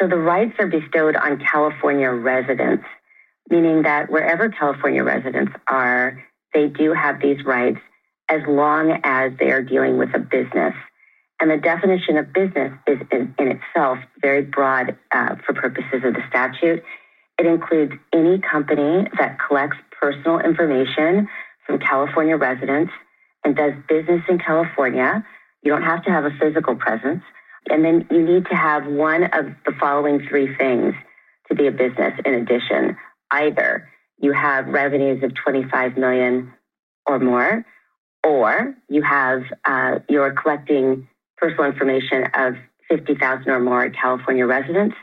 So 0.00 0.06
the 0.06 0.16
rights 0.16 0.54
are 0.58 0.66
bestowed 0.66 1.16
on 1.16 1.38
California 1.40 2.10
residents, 2.10 2.84
meaning 3.50 3.82
that 3.82 4.10
wherever 4.10 4.48
California 4.48 5.02
residents 5.02 5.52
are, 5.66 6.24
they 6.54 6.68
do 6.68 6.92
have 6.92 7.20
these 7.20 7.44
rights 7.44 7.78
as 8.28 8.42
long 8.46 9.00
as 9.04 9.32
they 9.38 9.50
are 9.50 9.62
dealing 9.62 9.98
with 9.98 10.10
a 10.14 10.18
business. 10.18 10.74
And 11.40 11.50
the 11.50 11.56
definition 11.56 12.16
of 12.16 12.32
business 12.32 12.72
is 12.86 12.98
in, 13.10 13.34
in 13.38 13.48
itself 13.48 13.98
very 14.20 14.42
broad 14.42 14.96
uh, 15.12 15.36
for 15.46 15.54
purposes 15.54 16.02
of 16.04 16.14
the 16.14 16.22
statute. 16.28 16.82
It 17.38 17.46
includes 17.46 17.92
any 18.12 18.40
company 18.40 19.08
that 19.18 19.38
collects 19.46 19.76
personal 20.00 20.40
information 20.40 21.28
from 21.66 21.78
California 21.78 22.36
residents 22.36 22.92
and 23.44 23.56
does 23.56 23.72
business 23.88 24.22
in 24.28 24.38
California. 24.38 25.24
You 25.62 25.72
don't 25.72 25.82
have 25.82 26.04
to 26.04 26.10
have 26.10 26.24
a 26.24 26.30
physical 26.40 26.74
presence. 26.74 27.22
And 27.70 27.84
then 27.84 28.06
you 28.10 28.24
need 28.24 28.46
to 28.46 28.54
have 28.54 28.86
one 28.86 29.24
of 29.24 29.46
the 29.66 29.72
following 29.78 30.26
three 30.28 30.54
things 30.56 30.94
to 31.48 31.54
be 31.54 31.66
a 31.66 31.72
business 31.72 32.14
in 32.24 32.34
addition. 32.34 32.96
Either 33.30 33.88
you 34.18 34.32
have 34.32 34.66
revenues 34.66 35.22
of 35.22 35.32
25 35.34 35.96
million 35.96 36.52
or 37.06 37.18
more, 37.18 37.64
or 38.24 38.74
you 38.88 39.02
have 39.02 39.42
uh, 39.64 39.98
you're 40.08 40.32
collecting 40.32 41.08
personal 41.36 41.64
information 41.64 42.24
of 42.34 42.54
50,000 42.88 43.48
or 43.48 43.60
more 43.60 43.88
California 43.90 44.46
residents, 44.46 44.96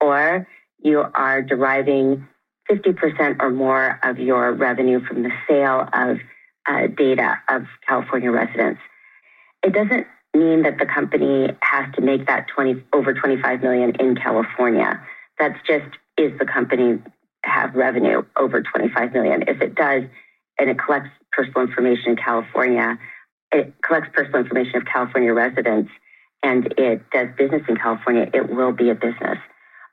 or 0.00 0.46
you 0.82 1.04
are 1.14 1.42
deriving 1.42 2.26
50% 2.70 3.36
or 3.40 3.50
more 3.50 4.00
of 4.02 4.18
your 4.18 4.52
revenue 4.52 5.04
from 5.04 5.22
the 5.22 5.30
sale 5.48 5.86
of 5.92 6.18
uh, 6.66 6.86
data 6.96 7.34
of 7.48 7.64
California 7.86 8.30
residents. 8.30 8.80
It 9.62 9.74
doesn't 9.74 10.06
mean 10.34 10.62
that 10.62 10.78
the 10.78 10.86
company 10.86 11.48
has 11.60 11.92
to 11.94 12.00
make 12.00 12.26
that 12.26 12.46
20 12.48 12.82
over 12.92 13.14
25 13.14 13.62
million 13.62 13.94
in 14.00 14.16
California. 14.16 15.00
That's 15.38 15.58
just 15.66 15.86
is 16.16 16.38
the 16.38 16.46
company 16.46 16.98
have 17.44 17.74
revenue 17.74 18.22
over 18.36 18.62
25 18.62 19.12
million. 19.12 19.44
If 19.46 19.60
it 19.60 19.74
does, 19.74 20.04
and 20.58 20.70
it 20.70 20.78
collects 20.78 21.10
personal 21.32 21.62
information 21.62 22.10
in 22.10 22.16
California, 22.16 22.98
it 23.52 23.74
collects 23.82 24.08
personal 24.12 24.40
information 24.40 24.76
of 24.76 24.84
California 24.86 25.32
residents, 25.32 25.90
and 26.42 26.72
it 26.78 27.02
does 27.10 27.28
business 27.36 27.62
in 27.68 27.76
California, 27.76 28.28
it 28.32 28.50
will 28.54 28.72
be 28.72 28.90
a 28.90 28.94
business. 28.94 29.38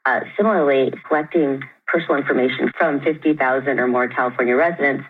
Uh, 0.05 0.21
similarly, 0.35 0.91
collecting 1.07 1.61
personal 1.87 2.15
information 2.15 2.71
from 2.77 3.01
50,000 3.01 3.79
or 3.79 3.87
more 3.87 4.07
California 4.07 4.55
residents 4.55 5.03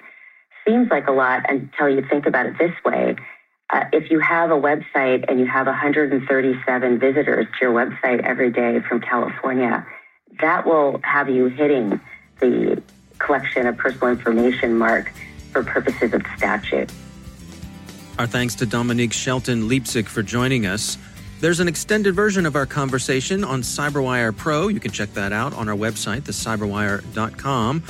seems 0.67 0.89
like 0.89 1.07
a 1.07 1.11
lot 1.11 1.49
until 1.49 1.89
you 1.89 2.03
think 2.09 2.25
about 2.25 2.45
it 2.45 2.57
this 2.59 2.71
way. 2.83 3.15
Uh, 3.71 3.85
if 3.93 4.11
you 4.11 4.19
have 4.19 4.51
a 4.51 4.59
website 4.59 5.23
and 5.29 5.39
you 5.39 5.45
have 5.45 5.65
137 5.65 6.99
visitors 6.99 7.45
to 7.45 7.65
your 7.65 7.73
website 7.73 8.21
every 8.23 8.51
day 8.51 8.79
from 8.81 8.99
California, 8.99 9.85
that 10.41 10.65
will 10.65 10.99
have 11.03 11.29
you 11.29 11.47
hitting 11.47 11.99
the 12.39 12.81
collection 13.19 13.67
of 13.67 13.77
personal 13.77 14.09
information 14.09 14.77
mark 14.77 15.13
for 15.51 15.63
purposes 15.63 16.13
of 16.13 16.21
statute. 16.35 16.91
Our 18.19 18.27
thanks 18.27 18.55
to 18.55 18.65
Dominique 18.65 19.13
Shelton 19.13 19.69
Leipzig 19.69 20.07
for 20.07 20.21
joining 20.21 20.65
us. 20.65 20.97
There's 21.39 21.59
an 21.59 21.67
extended 21.67 22.13
version 22.13 22.45
of 22.45 22.55
our 22.55 22.65
conversation 22.65 23.43
on 23.43 23.61
CyberWire 23.61 24.35
Pro. 24.35 24.67
You 24.67 24.79
can 24.79 24.91
check 24.91 25.13
that 25.13 25.31
out 25.31 25.53
on 25.53 25.69
our 25.69 25.75
website, 25.75 26.21
thecyberwire.com. 26.21 27.83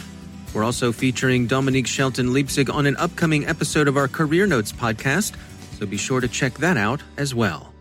We're 0.53 0.63
also 0.63 0.91
featuring 0.91 1.47
Dominique 1.47 1.88
Shelton 1.88 2.33
Leipzig 2.33 2.69
on 2.69 2.85
an 2.85 2.95
upcoming 2.97 3.45
episode 3.45 3.88
of 3.88 3.97
our 3.97 4.07
Career 4.07 4.47
Notes 4.47 4.71
podcast, 4.71 5.33
so 5.81 5.88
be 5.88 5.97
sure 5.97 6.21
to 6.21 6.27
check 6.27 6.53
that 6.59 6.77
out 6.77 7.01
as 7.17 7.33
well. 7.33 7.73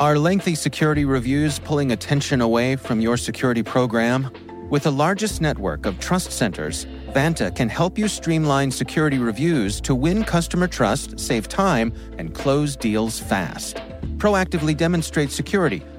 Are 0.00 0.18
lengthy 0.18 0.54
security 0.54 1.04
reviews 1.04 1.58
pulling 1.58 1.92
attention 1.92 2.40
away 2.40 2.76
from 2.76 3.00
your 3.00 3.18
security 3.18 3.62
program? 3.62 4.30
With 4.70 4.84
the 4.84 4.90
largest 4.90 5.42
network 5.42 5.84
of 5.84 6.00
trust 6.00 6.32
centers, 6.32 6.86
Vanta 7.10 7.54
can 7.54 7.68
help 7.68 7.98
you 7.98 8.08
streamline 8.08 8.70
security 8.70 9.18
reviews 9.18 9.82
to 9.82 9.94
win 9.94 10.24
customer 10.24 10.66
trust, 10.66 11.20
save 11.20 11.46
time, 11.46 11.92
and 12.16 12.34
close 12.34 12.74
deals 12.74 13.20
fast. 13.20 13.76
Proactively 14.16 14.74
demonstrate 14.74 15.30
security 15.30 15.82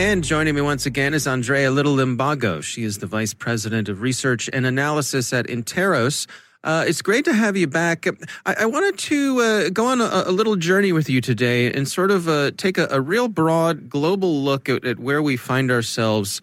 And 0.00 0.24
joining 0.24 0.54
me 0.54 0.62
once 0.62 0.86
again 0.86 1.12
is 1.12 1.26
Andrea 1.26 1.70
Little 1.70 1.94
Limbago. 1.94 2.62
She 2.62 2.84
is 2.84 3.00
the 3.00 3.06
Vice 3.06 3.34
President 3.34 3.90
of 3.90 4.00
Research 4.00 4.48
and 4.50 4.64
Analysis 4.64 5.30
at 5.34 5.46
Interos. 5.46 6.26
Uh, 6.64 6.86
it's 6.88 7.02
great 7.02 7.26
to 7.26 7.34
have 7.34 7.54
you 7.54 7.66
back. 7.66 8.06
I, 8.46 8.54
I 8.60 8.64
wanted 8.64 8.96
to 8.98 9.40
uh, 9.40 9.68
go 9.68 9.84
on 9.84 10.00
a, 10.00 10.22
a, 10.24 10.32
little 10.32 10.56
journey 10.56 10.90
with 10.92 11.10
you 11.10 11.20
today 11.20 11.70
and 11.70 11.86
sort 11.86 12.10
of 12.10 12.30
uh, 12.30 12.52
take 12.52 12.78
a, 12.78 12.88
a, 12.90 12.98
real 12.98 13.28
broad 13.28 13.90
global 13.90 14.42
look 14.42 14.70
at, 14.70 14.86
at 14.86 14.98
where 14.98 15.20
we 15.20 15.36
find 15.36 15.70
ourselves 15.70 16.40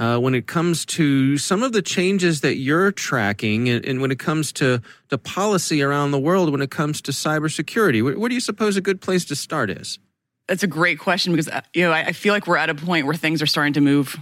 uh, 0.00 0.18
when 0.18 0.34
it 0.34 0.48
comes 0.48 0.84
to 0.86 1.38
some 1.38 1.62
of 1.62 1.70
the 1.70 1.82
changes 1.82 2.40
that 2.40 2.56
you're 2.56 2.90
tracking 2.90 3.68
and, 3.68 3.84
and, 3.84 4.00
when 4.00 4.10
it 4.10 4.18
comes 4.18 4.50
to, 4.54 4.82
to 5.10 5.16
policy 5.16 5.80
around 5.80 6.10
the 6.10 6.18
world 6.18 6.50
when 6.50 6.60
it 6.60 6.72
comes 6.72 7.00
to 7.02 7.12
cybersecurity. 7.12 8.02
Where, 8.02 8.18
where 8.18 8.28
do 8.28 8.34
you 8.34 8.40
suppose 8.40 8.76
a 8.76 8.80
good 8.80 9.00
place 9.00 9.24
to 9.26 9.36
start 9.36 9.70
is? 9.70 10.00
That's 10.48 10.62
a 10.62 10.68
great 10.68 10.98
question 10.98 11.32
because 11.32 11.48
uh, 11.48 11.62
you 11.74 11.82
know 11.82 11.92
I, 11.92 12.06
I 12.06 12.12
feel 12.12 12.32
like 12.32 12.46
we're 12.46 12.56
at 12.56 12.70
a 12.70 12.74
point 12.74 13.06
where 13.06 13.14
things 13.14 13.42
are 13.42 13.46
starting 13.46 13.74
to 13.74 13.80
move 13.80 14.16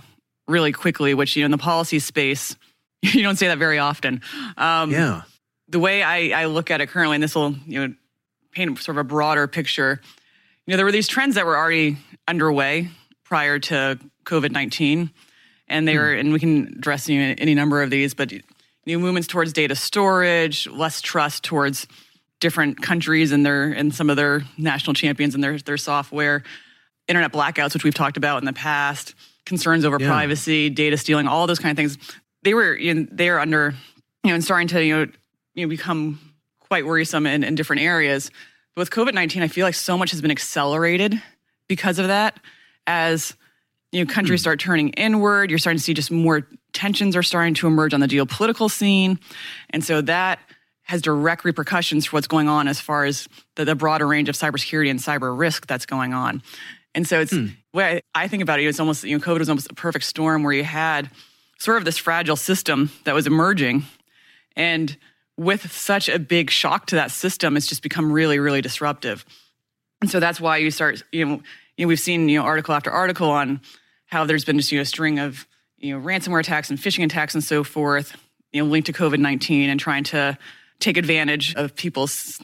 really 0.48 0.72
quickly, 0.72 1.14
which 1.14 1.37
you 1.37 1.42
know 1.42 1.46
in 1.46 1.50
the 1.50 1.58
policy 1.58 1.98
space 1.98 2.56
you 3.02 3.22
don't 3.22 3.37
say 3.37 3.48
that 3.48 3.58
very 3.58 3.78
often. 3.78 4.20
Um, 4.56 4.90
yeah. 4.90 5.22
The 5.68 5.78
way 5.78 6.02
I, 6.02 6.42
I 6.42 6.44
look 6.46 6.70
at 6.70 6.80
it 6.80 6.88
currently, 6.88 7.16
and 7.16 7.22
this 7.22 7.34
will 7.34 7.54
you 7.66 7.88
know 7.88 7.94
paint 8.52 8.78
sort 8.78 8.96
of 8.96 9.00
a 9.00 9.04
broader 9.04 9.46
picture. 9.46 10.00
You 10.66 10.72
know, 10.72 10.76
there 10.76 10.87
were 10.87 10.92
these 10.92 11.08
trends 11.08 11.34
that 11.34 11.44
were 11.44 11.56
already 11.56 11.98
underway 12.26 12.88
prior 13.24 13.58
to 13.58 13.98
COVID 14.24 14.50
nineteen 14.50 15.10
and 15.68 15.88
they 15.88 15.94
hmm. 15.94 15.98
were, 15.98 16.12
and 16.12 16.32
we 16.32 16.40
can 16.40 16.74
address 16.78 17.08
you 17.08 17.20
know, 17.20 17.34
any 17.38 17.54
number 17.54 17.82
of 17.82 17.90
these, 17.90 18.14
but 18.14 18.32
new 18.87 18.98
movements 18.98 19.28
towards 19.28 19.52
data 19.52 19.74
storage, 19.74 20.66
less 20.68 21.00
trust 21.00 21.44
towards 21.44 21.87
different 22.40 22.83
countries 22.83 23.33
and 23.33 23.44
their 23.44 23.70
and 23.70 23.94
some 23.94 24.11
of 24.11 24.16
their 24.16 24.42
national 24.59 24.94
champions 24.94 25.35
and 25.35 25.42
their 25.42 25.59
their 25.59 25.77
software, 25.77 26.42
internet 27.09 27.33
blackouts, 27.33 27.75
which 27.75 27.85
we've 27.85 27.94
talked 27.94 28.16
about 28.16 28.38
in 28.38 28.44
the 28.44 28.53
past, 28.53 29.14
concerns 29.47 29.85
over 29.85 29.99
yeah. 30.01 30.09
privacy, 30.09 30.70
data 30.70 30.97
stealing, 30.97 31.27
all 31.27 31.47
those 31.47 31.59
kind 31.59 31.70
of 31.70 31.77
things. 31.77 31.99
They 32.42 32.55
were 32.55 32.77
you 32.77 32.94
know, 32.94 33.07
they 33.11 33.29
are 33.29 33.38
under 33.38 33.75
you 34.23 34.31
know 34.31 34.35
and 34.35 34.44
starting 34.44 34.68
to 34.68 34.85
you 34.85 34.94
know 34.94 35.12
you 35.55 35.66
know 35.66 35.68
become 35.68 36.20
quite 36.61 36.87
worrisome 36.87 37.27
in, 37.27 37.44
in 37.44 37.55
different 37.55 37.83
areas. 37.83 38.31
But 38.75 38.83
with 38.83 38.90
COVID 38.90 39.14
nineteen, 39.14 39.42
I 39.42 39.49
feel 39.49 39.66
like 39.66 39.75
so 39.75 39.97
much 39.97 40.11
has 40.11 40.20
been 40.20 40.31
accelerated 40.31 41.20
because 41.68 41.99
of 41.99 42.09
that 42.09 42.38
as 42.87 43.35
you 43.94 44.05
know, 44.05 44.12
countries 44.12 44.40
hmm. 44.40 44.42
start 44.42 44.61
turning 44.61 44.88
inward. 44.90 45.51
You're 45.51 45.59
starting 45.59 45.79
to 45.79 45.83
see 45.83 45.94
just 45.94 46.11
more 46.11 46.47
tensions 46.73 47.14
are 47.14 47.23
starting 47.23 47.55
to 47.55 47.66
emerge 47.68 47.94
on 47.94 48.01
the 48.01 48.09
geopolitical 48.09 48.70
scene. 48.70 49.20
And 49.70 49.85
so 49.85 50.01
that 50.03 50.40
has 50.85 51.03
direct 51.03 51.44
repercussions 51.44 52.07
for 52.07 52.16
what's 52.16 52.27
going 52.27 52.49
on 52.49 52.68
as 52.68 52.81
far 52.81 53.05
as 53.05 53.27
the, 53.57 53.64
the 53.64 53.75
broader 53.75 54.07
range 54.07 54.29
of 54.29 54.35
cybersecurity 54.35 54.90
and 54.90 55.01
cyber 55.01 55.37
risk 55.37 55.66
that's 55.66 55.87
going 55.87 56.12
on. 56.12 56.42
And 56.94 57.07
so 57.09 57.20
it's 57.20 57.33
hmm. 57.33 57.49
way 57.73 58.03
I, 58.14 58.25
I 58.25 58.29
think 58.29 58.42
about 58.42 58.61
it, 58.61 58.66
it's 58.66 58.81
almost, 58.81 59.05
you 59.05 59.16
know, 59.16 59.25
COVID 59.25 59.38
was 59.38 59.49
almost 59.49 59.70
a 59.70 59.75
perfect 59.75 60.05
storm 60.05 60.42
where 60.42 60.53
you 60.53 60.64
had 60.64 61.11
sort 61.59 61.79
of 61.79 61.85
this 61.85 61.99
fragile 61.99 62.37
system 62.37 62.90
that 63.05 63.14
was 63.14 63.27
emerging. 63.27 63.85
And 64.57 64.97
with 65.37 65.73
such 65.73 66.09
a 66.09 66.18
big 66.18 66.51
shock 66.51 66.87
to 66.87 66.97
that 66.97 67.11
system, 67.11 67.57
it's 67.57 67.66
just 67.66 67.83
become 67.83 68.12
really, 68.12 68.38
really 68.38 68.61
disruptive. 68.61 69.25
And 70.01 70.11
so 70.11 70.20
that's 70.20 70.40
why 70.40 70.59
you 70.59 70.70
start, 70.70 71.03
you 71.12 71.25
know, 71.25 71.40
you 71.77 71.87
know 71.87 71.88
we've 71.88 71.99
seen, 71.99 72.29
you 72.29 72.38
know, 72.38 72.44
article 72.44 72.75
after 72.75 72.90
article 72.90 73.31
on 73.31 73.61
how 74.07 74.25
there's 74.25 74.44
been 74.44 74.59
just 74.59 74.70
you 74.70 74.79
know, 74.79 74.83
a 74.83 74.87
string 74.87 75.18
of 75.18 75.47
you 75.79 75.99
know 75.99 76.05
ransomware 76.05 76.40
attacks 76.40 76.70
and 76.70 76.79
phishing 76.79 77.05
attacks 77.05 77.35
and 77.35 77.42
so 77.42 77.64
forth, 77.64 78.16
you 78.53 78.62
know, 78.62 78.70
linked 78.70 78.87
to 78.87 78.92
COVID 78.92 79.18
nineteen 79.18 79.70
and 79.70 79.81
trying 79.81 80.05
to 80.05 80.38
take 80.80 80.96
advantage 80.96 81.54
of 81.54 81.74
people's 81.74 82.40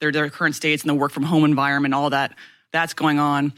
their 0.00 0.12
their 0.12 0.28
current 0.30 0.54
states 0.54 0.82
and 0.82 0.90
the 0.90 0.94
work 0.94 1.12
from 1.12 1.22
home 1.22 1.44
environment, 1.44 1.94
all 1.94 2.10
that 2.10 2.34
that's 2.72 2.94
going 2.94 3.18
on. 3.18 3.52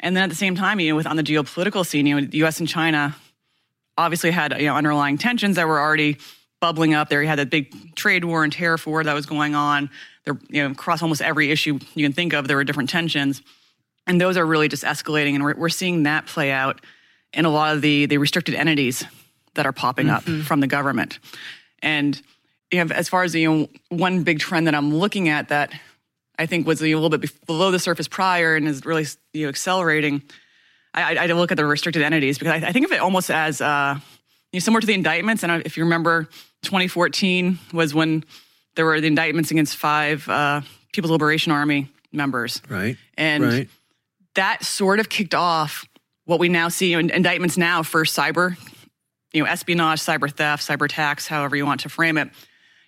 And 0.00 0.16
then 0.16 0.24
at 0.24 0.30
the 0.30 0.36
same 0.36 0.54
time, 0.54 0.78
you 0.78 0.90
know, 0.90 0.96
with 0.96 1.06
on 1.06 1.16
the 1.16 1.22
geopolitical 1.22 1.84
scene, 1.84 2.06
you 2.06 2.20
know, 2.20 2.26
the 2.26 2.38
U.S. 2.38 2.60
and 2.60 2.68
China 2.68 3.16
obviously 3.98 4.30
had 4.30 4.58
you 4.58 4.66
know 4.66 4.76
underlying 4.76 5.18
tensions 5.18 5.56
that 5.56 5.66
were 5.66 5.80
already 5.80 6.18
bubbling 6.60 6.94
up. 6.94 7.08
There, 7.08 7.22
you 7.22 7.28
had 7.28 7.38
that 7.38 7.50
big 7.50 7.94
trade 7.94 8.24
war 8.24 8.44
and 8.44 8.52
tariff 8.52 8.86
war 8.86 9.02
that 9.02 9.14
was 9.14 9.26
going 9.26 9.54
on. 9.54 9.90
There, 10.24 10.38
you 10.48 10.62
know, 10.62 10.70
across 10.70 11.02
almost 11.02 11.22
every 11.22 11.50
issue 11.50 11.78
you 11.94 12.04
can 12.04 12.12
think 12.12 12.32
of, 12.32 12.48
there 12.48 12.56
were 12.56 12.64
different 12.64 12.90
tensions 12.90 13.42
and 14.06 14.20
those 14.20 14.36
are 14.36 14.46
really 14.46 14.68
just 14.68 14.84
escalating 14.84 15.34
and 15.34 15.44
we're, 15.44 15.56
we're 15.56 15.68
seeing 15.68 16.04
that 16.04 16.26
play 16.26 16.50
out 16.50 16.80
in 17.32 17.44
a 17.44 17.50
lot 17.50 17.74
of 17.74 17.82
the 17.82 18.06
the 18.06 18.18
restricted 18.18 18.54
entities 18.54 19.04
that 19.54 19.66
are 19.66 19.72
popping 19.72 20.06
mm-hmm. 20.06 20.40
up 20.40 20.46
from 20.46 20.60
the 20.60 20.66
government 20.66 21.18
and 21.82 22.20
you 22.72 22.84
know, 22.84 22.94
as 22.94 23.08
far 23.08 23.22
as 23.22 23.34
you 23.34 23.50
know, 23.50 23.68
one 23.88 24.22
big 24.22 24.38
trend 24.38 24.66
that 24.66 24.74
I'm 24.74 24.94
looking 24.94 25.28
at 25.28 25.48
that 25.48 25.72
I 26.38 26.46
think 26.46 26.66
was 26.66 26.82
a 26.82 26.94
little 26.94 27.10
bit 27.10 27.30
below 27.46 27.70
the 27.70 27.78
surface 27.78 28.08
prior 28.08 28.56
and 28.56 28.68
is 28.68 28.84
really 28.84 29.06
you 29.32 29.44
know, 29.44 29.48
accelerating. 29.48 30.22
I, 30.92 31.16
I, 31.16 31.26
look 31.26 31.50
at 31.50 31.58
the 31.58 31.66
restricted 31.66 32.02
entities 32.02 32.38
because 32.38 32.62
I, 32.62 32.68
I 32.68 32.72
think 32.72 32.86
of 32.86 32.92
it 32.92 33.00
almost 33.00 33.30
as 33.30 33.60
uh, 33.60 33.98
you 34.52 34.58
know, 34.58 34.60
similar 34.60 34.80
to 34.80 34.86
the 34.86 34.94
indictments. 34.94 35.42
And 35.42 35.62
if 35.66 35.76
you 35.76 35.84
remember 35.84 36.24
2014 36.62 37.58
was 37.72 37.94
when 37.94 38.24
there 38.76 38.84
were 38.84 39.00
the 39.00 39.06
indictments 39.06 39.50
against 39.50 39.76
five 39.76 40.26
uh, 40.28 40.62
People's 40.92 41.10
Liberation 41.10 41.52
Army 41.52 41.90
members. 42.12 42.62
Right. 42.68 42.96
And 43.16 43.44
right. 43.44 43.68
that 44.34 44.64
sort 44.64 45.00
of 45.00 45.08
kicked 45.08 45.34
off 45.34 45.86
what 46.24 46.40
we 46.40 46.48
now 46.48 46.68
see 46.68 46.94
in 46.94 47.10
indictments 47.10 47.56
now 47.56 47.82
for 47.82 48.04
cyber, 48.04 48.56
you 49.32 49.42
know, 49.42 49.48
espionage, 49.48 50.00
cyber 50.00 50.30
theft, 50.32 50.66
cyber 50.66 50.86
attacks, 50.86 51.26
however 51.26 51.56
you 51.56 51.66
want 51.66 51.80
to 51.80 51.88
frame 51.88 52.18
it. 52.18 52.30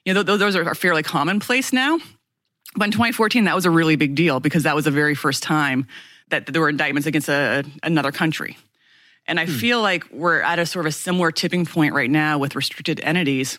You 0.09 0.15
know, 0.15 0.23
th- 0.23 0.39
those 0.39 0.57
are 0.57 0.75
fairly 0.75 1.03
commonplace 1.03 1.71
now. 1.71 1.99
But 2.75 2.87
in 2.87 2.93
2014, 2.93 3.45
that 3.45 3.55
was 3.55 3.67
a 3.67 3.71
really 3.71 3.95
big 3.95 4.15
deal 4.15 4.41
because 4.41 4.63
that 4.63 4.75
was 4.75 4.87
the 4.87 4.91
very 4.91 5.15
first 5.15 5.43
time 5.43 5.87
that 6.31 6.47
there 6.47 6.63
were 6.63 6.71
indictments 6.71 7.07
against 7.07 7.29
a, 7.29 7.63
another 7.83 8.11
country. 8.11 8.57
And 9.27 9.39
I 9.39 9.45
hmm. 9.45 9.53
feel 9.53 9.83
like 9.83 10.11
we're 10.11 10.41
at 10.41 10.59
a 10.59 10.65
sort 10.65 10.87
of 10.87 10.89
a 10.89 10.93
similar 10.93 11.31
tipping 11.31 11.67
point 11.67 11.93
right 11.93 12.11
now 12.11 12.39
with 12.39 12.57
restricted 12.57 13.01
entities 13.03 13.59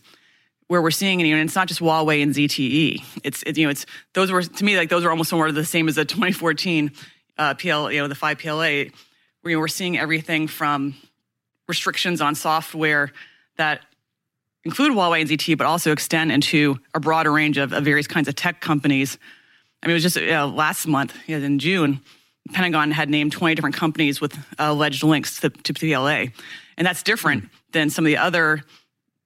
where 0.66 0.82
we're 0.82 0.90
seeing, 0.90 1.20
you 1.20 1.28
know, 1.28 1.40
and 1.40 1.48
it's 1.48 1.56
not 1.56 1.68
just 1.68 1.82
Huawei 1.82 2.24
and 2.24 2.34
ZTE. 2.34 3.04
It's, 3.24 3.44
it, 3.44 3.56
you 3.56 3.68
know, 3.68 3.70
it's 3.70 3.86
those 4.16 4.32
were 4.32 4.42
to 4.42 4.66
me 4.66 4.76
like 4.76 4.90
those 4.90 5.06
are 5.06 5.12
almost 5.12 5.30
somewhere 5.30 5.52
the 5.52 5.64
same 5.64 5.88
as 5.88 5.98
the 5.98 6.06
2014 6.06 6.92
uh, 7.38 7.54
PL, 7.54 7.92
you 7.92 8.02
know, 8.02 8.08
the 8.08 8.16
five 8.16 8.40
PLA, 8.40 8.56
where 8.56 8.90
you 9.46 9.52
know, 9.52 9.60
we're 9.60 9.68
seeing 9.68 10.00
everything 10.00 10.48
from 10.48 10.96
restrictions 11.68 12.22
on 12.22 12.34
software 12.34 13.12
that 13.58 13.82
include 14.64 14.92
Huawei 14.94 15.22
and 15.22 15.30
ZTE, 15.30 15.58
but 15.58 15.68
also 15.68 15.92
extend 15.92 16.32
into 16.32 16.78
a 16.94 17.00
broader 17.00 17.32
range 17.32 17.58
of, 17.58 17.74
of 17.74 17.84
various 17.84 18.08
kinds 18.08 18.28
of 18.28 18.36
tech 18.36 18.62
companies. 18.62 19.18
I 19.82 19.88
mean, 19.88 19.92
it 19.92 20.04
was 20.04 20.04
just 20.04 20.18
uh, 20.18 20.48
last 20.48 20.88
month 20.88 21.16
in 21.28 21.60
June, 21.60 22.02
the 22.46 22.54
Pentagon 22.54 22.92
had 22.92 23.10
named 23.10 23.32
20 23.32 23.56
different 23.56 23.76
companies 23.76 24.20
with 24.20 24.36
uh, 24.38 24.40
alleged 24.60 25.04
links 25.04 25.40
to, 25.42 25.50
to 25.50 25.74
PLA, 25.74 26.26
and 26.78 26.86
that's 26.86 27.04
different 27.04 27.46
mm. 27.46 27.50
than 27.72 27.90
some 27.90 28.06
of 28.06 28.08
the 28.08 28.18
other 28.18 28.64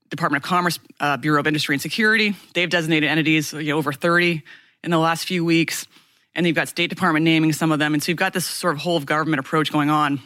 Department 0.09 0.43
of 0.43 0.47
Commerce, 0.47 0.79
uh, 0.99 1.17
Bureau 1.17 1.39
of 1.39 1.47
Industry 1.47 1.73
and 1.73 1.81
Security. 1.81 2.35
They've 2.53 2.69
designated 2.69 3.09
entities, 3.09 3.51
you 3.51 3.73
know, 3.73 3.77
over 3.77 3.91
30 3.91 4.43
in 4.83 4.91
the 4.91 4.99
last 4.99 5.25
few 5.25 5.43
weeks. 5.43 5.87
And 6.35 6.45
you've 6.45 6.55
got 6.55 6.67
State 6.67 6.89
Department 6.89 7.23
naming 7.23 7.51
some 7.53 7.71
of 7.71 7.79
them. 7.79 7.93
And 7.93 8.03
so 8.03 8.11
you've 8.11 8.19
got 8.19 8.33
this 8.33 8.45
sort 8.45 8.75
of 8.75 8.81
whole 8.81 8.97
of 8.97 9.05
government 9.07 9.39
approach 9.39 9.71
going 9.71 9.89
on 9.89 10.21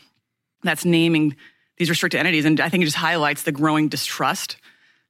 that's 0.64 0.84
naming 0.84 1.36
these 1.78 1.90
restricted 1.90 2.20
entities. 2.20 2.44
And 2.44 2.60
I 2.60 2.70
think 2.70 2.82
it 2.82 2.86
just 2.86 2.98
highlights 2.98 3.44
the 3.44 3.52
growing 3.52 3.88
distrust 3.88 4.58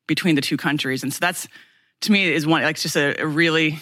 between 0.07 0.35
the 0.35 0.41
two 0.41 0.57
countries. 0.57 1.03
And 1.03 1.13
so 1.13 1.19
that's, 1.21 1.47
to 2.01 2.11
me, 2.11 2.31
is 2.33 2.47
one, 2.47 2.63
like, 2.63 2.77
just 2.77 2.95
a, 2.95 3.21
a 3.21 3.27
really 3.27 3.79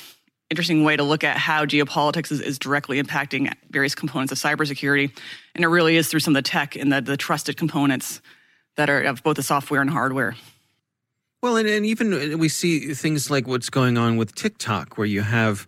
interesting 0.50 0.84
way 0.84 0.96
to 0.96 1.04
look 1.04 1.24
at 1.24 1.38
how 1.38 1.66
geopolitics 1.66 2.32
is, 2.32 2.42
is, 2.42 2.60
directly 2.60 3.02
impacting 3.02 3.52
various 3.72 3.96
components 3.96 4.32
of 4.32 4.38
cybersecurity. 4.38 5.16
And 5.56 5.64
it 5.64 5.68
really 5.68 5.98
is 5.98 6.08
through 6.08 6.20
some 6.20 6.36
of 6.36 6.44
the 6.44 6.48
tech 6.48 6.76
and 6.76 6.92
the, 6.92 7.02
the 7.02 7.18
trusted 7.18 7.58
components 7.58 8.22
that 8.78 8.90
are 8.90 9.02
of 9.02 9.24
both 9.24 9.38
the 9.38 9.44
software 9.44 9.82
and 9.82 9.90
hardware. 9.90 10.36
Well, 11.42 11.58
and, 11.58 11.68
and 11.68 11.86
even 11.86 12.40
we 12.40 12.50
see 12.50 12.94
things 12.94 13.30
like 13.30 13.48
what's 13.48 13.70
going 13.70 13.98
on 13.98 14.18
with 14.18 14.34
TikTok, 14.36 14.98
where 14.98 15.08
you 15.08 15.22
have, 15.22 15.68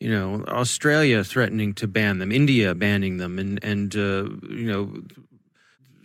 you 0.00 0.10
know, 0.10 0.44
Australia 0.48 1.22
threatening 1.22 1.74
to 1.74 1.86
ban 1.86 2.18
them, 2.18 2.32
India 2.32 2.74
banning 2.74 3.18
them, 3.18 3.38
and 3.38 3.62
and 3.62 3.94
uh, 3.94 4.24
you 4.50 4.66
know, 4.66 5.02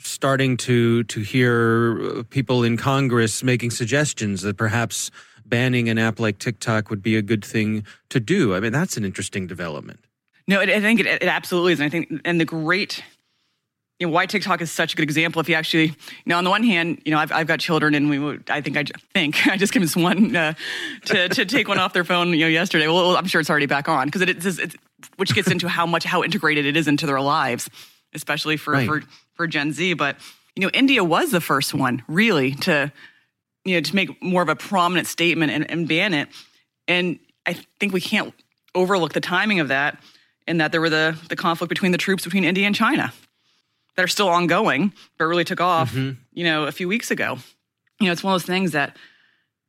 starting 0.08 0.58
to 0.58 1.04
to 1.06 1.20
hear 1.22 2.24
people 2.26 2.64
in 2.64 2.78
Congress 2.78 3.44
making 3.44 3.72
suggestions 3.72 4.42
that 4.42 4.58
perhaps 4.58 5.12
banning 5.46 5.90
an 5.90 5.98
app 5.98 6.20
like 6.20 6.40
TikTok 6.40 6.90
would 6.90 7.02
be 7.02 7.16
a 7.16 7.22
good 7.22 7.44
thing 7.44 7.86
to 8.10 8.20
do. 8.20 8.54
I 8.56 8.60
mean, 8.60 8.74
that's 8.74 8.98
an 8.98 9.06
interesting 9.06 9.48
development. 9.48 10.00
No, 10.48 10.62
I 10.62 10.80
think 10.80 11.00
it, 11.00 11.08
it 11.08 11.24
absolutely 11.24 11.74
is, 11.74 11.80
and 11.80 11.88
I 11.88 11.90
think 11.90 12.22
and 12.24 12.40
the 12.40 12.46
great 12.46 13.04
you 14.00 14.06
know, 14.06 14.14
why 14.14 14.28
TikTok 14.28 14.62
is 14.62 14.72
such 14.72 14.94
a 14.94 14.96
good 14.96 15.04
example. 15.04 15.40
If 15.40 15.50
you 15.50 15.56
actually, 15.56 15.86
you 15.86 15.96
know, 16.28 16.38
on 16.38 16.44
the 16.44 16.52
one 16.52 16.64
hand, 16.64 17.02
you 17.04 17.12
know, 17.12 17.18
I've, 17.18 17.32
I've 17.32 17.48
got 17.48 17.60
children, 17.60 17.96
and 17.96 18.10
we, 18.10 18.40
I 18.50 18.62
think, 18.62 18.78
I 18.78 18.84
think 19.14 19.48
I 19.48 19.58
just 19.58 19.74
convinced 19.74 19.98
one 19.98 20.36
uh, 20.36 20.54
to 21.06 21.30
to 21.30 21.46
take 21.46 21.68
one 21.68 21.80
off 21.80 21.94
their 21.94 22.04
phone, 22.04 22.30
you 22.30 22.42
know, 22.42 22.48
yesterday. 22.48 22.88
Well, 22.88 23.18
I'm 23.18 23.26
sure 23.26 23.42
it's 23.42 23.50
already 23.50 23.66
back 23.66 23.90
on 23.90 24.08
because 24.08 24.22
it, 24.22 24.30
it's, 24.30 24.46
it's, 24.60 24.76
which 25.18 25.34
gets 25.34 25.50
into 25.50 25.68
how 25.68 25.86
much 25.86 26.04
how 26.04 26.24
integrated 26.24 26.66
it 26.66 26.78
is 26.78 26.88
into 26.88 27.08
their 27.08 27.22
lives, 27.22 27.70
especially 28.14 28.58
for 28.58 28.74
right. 28.74 28.88
for 28.88 29.04
for 29.38 29.48
Gen 29.48 29.72
Z. 29.72 29.94
But 29.94 30.18
you 30.56 30.62
know, 30.62 30.70
India 30.74 31.04
was 31.04 31.32
the 31.32 31.42
first 31.42 31.74
one 31.74 32.04
really 32.08 32.56
to 32.56 32.92
you 33.64 33.76
know 33.76 33.82
to 33.82 33.96
make 33.96 34.22
more 34.22 34.42
of 34.42 34.50
a 34.50 34.56
prominent 34.56 35.08
statement 35.08 35.52
and, 35.52 35.70
and 35.72 35.88
ban 35.88 36.14
it, 36.14 36.28
and 36.88 37.20
I 37.46 37.54
think 37.80 37.94
we 37.94 38.02
can't 38.02 38.34
overlook 38.76 39.14
the 39.14 39.22
timing 39.22 39.60
of 39.60 39.70
that, 39.70 40.02
and 40.48 40.60
that 40.60 40.72
there 40.72 40.82
were 40.82 40.90
the 40.90 41.18
the 41.30 41.36
conflict 41.36 41.70
between 41.70 41.92
the 41.94 41.98
troops 41.98 42.24
between 42.24 42.44
India 42.44 42.68
and 42.68 42.76
China 42.76 43.14
that 43.96 44.04
are 44.04 44.08
still 44.08 44.30
ongoing, 44.30 44.94
but 45.18 45.26
really 45.26 45.44
took 45.44 45.60
off, 45.60 45.92
mm-hmm. 45.92 46.20
you 46.34 46.44
know, 46.44 46.66
a 46.66 46.72
few 46.72 46.88
weeks 46.88 47.10
ago. 47.12 47.38
You 48.00 48.06
know, 48.06 48.12
it's 48.12 48.24
one 48.24 48.36
of 48.36 48.42
those 48.42 48.46
things 48.46 48.72
that, 48.74 48.96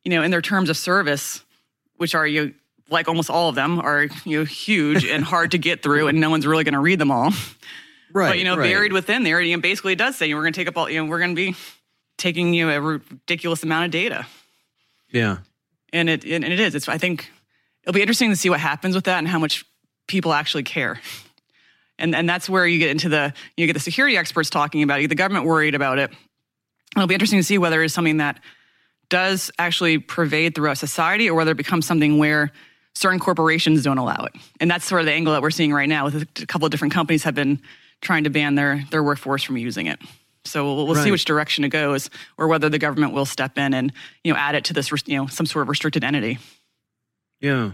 you 0.03 0.11
know, 0.11 0.21
in 0.21 0.29
their 0.29 0.41
terms 0.41 0.69
of 0.69 0.77
service, 0.77 1.43
which 1.97 2.13
are 2.13 2.27
you 2.27 2.53
like 2.91 3.07
almost 3.07 3.29
all 3.29 3.49
of 3.49 3.55
them 3.55 3.79
are 3.79 4.07
you 4.25 4.39
know 4.39 4.45
huge 4.45 5.05
and 5.05 5.23
hard 5.23 5.51
to 5.51 5.57
get 5.57 5.83
through, 5.83 6.07
and 6.07 6.19
no 6.19 6.29
one's 6.29 6.47
really 6.47 6.63
going 6.63 6.73
to 6.73 6.79
read 6.79 6.99
them 6.99 7.11
all. 7.11 7.31
Right. 8.13 8.29
But 8.29 8.37
you 8.39 8.45
know, 8.45 8.57
right. 8.57 8.69
buried 8.69 8.93
within 8.93 9.23
there, 9.23 9.41
you 9.41 9.55
know, 9.55 9.61
basically 9.61 9.93
it 9.93 9.97
does 9.97 10.17
say 10.17 10.27
you 10.27 10.33
know, 10.33 10.39
we're 10.39 10.43
going 10.43 10.53
to 10.53 10.59
take 10.59 10.67
up 10.67 10.77
all, 10.77 10.89
you 10.89 11.01
know, 11.03 11.09
we're 11.09 11.19
going 11.19 11.35
to 11.35 11.35
be 11.35 11.55
taking 12.17 12.53
you 12.53 12.67
know, 12.67 12.75
a 12.75 12.81
ridiculous 12.81 13.63
amount 13.63 13.85
of 13.85 13.91
data. 13.91 14.25
Yeah. 15.11 15.37
And 15.91 16.09
it 16.09 16.23
and 16.23 16.43
it 16.43 16.59
is. 16.59 16.75
It's 16.75 16.87
I 16.87 16.97
think 16.97 17.31
it'll 17.83 17.93
be 17.93 18.01
interesting 18.01 18.29
to 18.29 18.35
see 18.35 18.49
what 18.49 18.59
happens 18.59 18.95
with 18.95 19.05
that 19.05 19.17
and 19.17 19.27
how 19.27 19.39
much 19.39 19.65
people 20.07 20.33
actually 20.33 20.63
care 20.63 20.99
and 21.99 22.15
and 22.15 22.27
that's 22.27 22.49
where 22.49 22.65
you 22.65 22.79
get 22.79 22.89
into 22.89 23.09
the 23.09 23.33
you 23.57 23.67
get 23.67 23.73
the 23.73 23.79
security 23.79 24.17
experts 24.17 24.49
talking 24.49 24.81
about 24.81 25.01
it, 25.01 25.09
the 25.09 25.15
government 25.15 25.45
worried 25.45 25.75
about 25.75 25.99
it. 25.99 26.11
It'll 26.95 27.07
be 27.07 27.13
interesting 27.13 27.39
to 27.39 27.43
see 27.43 27.57
whether 27.57 27.83
it's 27.83 27.93
something 27.93 28.17
that 28.17 28.39
does 29.09 29.51
actually 29.59 29.99
pervade 29.99 30.55
throughout 30.55 30.77
society, 30.77 31.29
or 31.29 31.35
whether 31.35 31.51
it 31.51 31.57
becomes 31.57 31.85
something 31.85 32.17
where 32.17 32.51
certain 32.95 33.19
corporations 33.19 33.83
don't 33.83 33.97
allow 33.97 34.25
it. 34.25 34.33
And 34.59 34.71
that's 34.71 34.85
sort 34.85 35.01
of 35.01 35.05
the 35.05 35.13
angle 35.13 35.33
that 35.33 35.41
we're 35.41 35.51
seeing 35.51 35.73
right 35.73 35.89
now. 35.89 36.05
With 36.05 36.23
a 36.41 36.45
couple 36.47 36.65
of 36.65 36.71
different 36.71 36.93
companies 36.93 37.23
have 37.23 37.35
been 37.35 37.61
trying 38.01 38.23
to 38.23 38.29
ban 38.29 38.55
their 38.55 38.83
their 38.91 39.03
workforce 39.03 39.43
from 39.43 39.57
using 39.57 39.87
it. 39.87 39.99
So 40.45 40.63
we'll, 40.63 40.87
we'll 40.87 40.95
right. 40.95 41.03
see 41.03 41.11
which 41.11 41.25
direction 41.25 41.63
it 41.63 41.69
goes, 41.69 42.09
or 42.37 42.47
whether 42.47 42.69
the 42.69 42.79
government 42.79 43.13
will 43.13 43.25
step 43.25 43.57
in 43.57 43.73
and 43.73 43.91
you 44.23 44.33
know 44.33 44.39
add 44.39 44.55
it 44.55 44.65
to 44.65 44.73
this 44.73 44.91
you 45.05 45.17
know 45.17 45.27
some 45.27 45.45
sort 45.45 45.63
of 45.63 45.69
restricted 45.69 46.03
entity. 46.03 46.39
Yeah, 47.41 47.71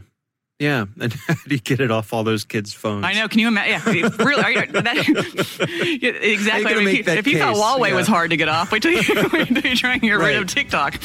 yeah, 0.58 0.86
and 1.02 1.12
how 1.14 1.34
do 1.48 1.56
you 1.56 1.60
get 1.60 1.80
it 1.82 1.92
off 1.92 2.14
all 2.14 2.24
those 2.24 2.46
kids' 2.46 2.74
phones? 2.74 3.04
I 3.04 3.14
know. 3.14 3.28
Can 3.28 3.40
you 3.40 3.48
imagine? 3.50 3.96
Yeah, 3.96 4.10
really? 4.24 4.54
You, 4.54 4.66
that, 4.82 4.98
exactly. 6.22 6.74
I 6.74 6.76
mean, 6.78 6.96
if, 6.96 7.08
if 7.08 7.28
you 7.28 7.40
thought 7.40 7.56
Huawei 7.56 7.90
yeah. 7.90 7.96
was 7.96 8.08
hard 8.08 8.30
to 8.30 8.38
get 8.38 8.48
off, 8.48 8.72
wait 8.72 8.82
till 8.82 8.92
you, 8.92 9.02
wait 9.34 9.48
till 9.48 9.66
you 9.66 9.76
try 9.76 9.94
and 9.94 10.02
get 10.02 10.14
right. 10.14 10.28
rid 10.28 10.42
of 10.42 10.48
TikTok. 10.48 11.02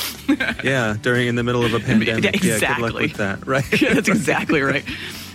yeah, 0.65 0.97
during 1.03 1.27
in 1.27 1.35
the 1.35 1.43
middle 1.43 1.65
of 1.65 1.75
a 1.75 1.81
pandemic. 1.81 2.25
Yeah, 2.25 2.31
exactly. 2.31 2.49
Yeah, 2.49 2.75
good 2.77 2.83
luck 2.83 3.03
with 3.03 3.15
that. 3.15 3.47
Right. 3.47 3.83
yeah, 3.83 3.95
that's 3.95 4.09
exactly 4.09 4.61
right. 4.63 4.85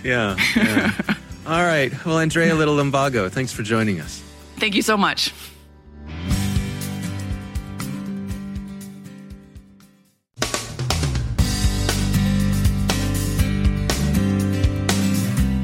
yeah, 0.02 0.36
yeah. 0.56 0.92
All 1.46 1.62
right. 1.62 1.92
Well, 2.04 2.18
Andrea 2.18 2.56
Little 2.56 2.74
Limbago, 2.74 3.30
thanks 3.30 3.52
for 3.52 3.62
joining 3.62 4.00
us. 4.00 4.20
Thank 4.56 4.74
you 4.74 4.82
so 4.82 4.96
much. 4.96 5.32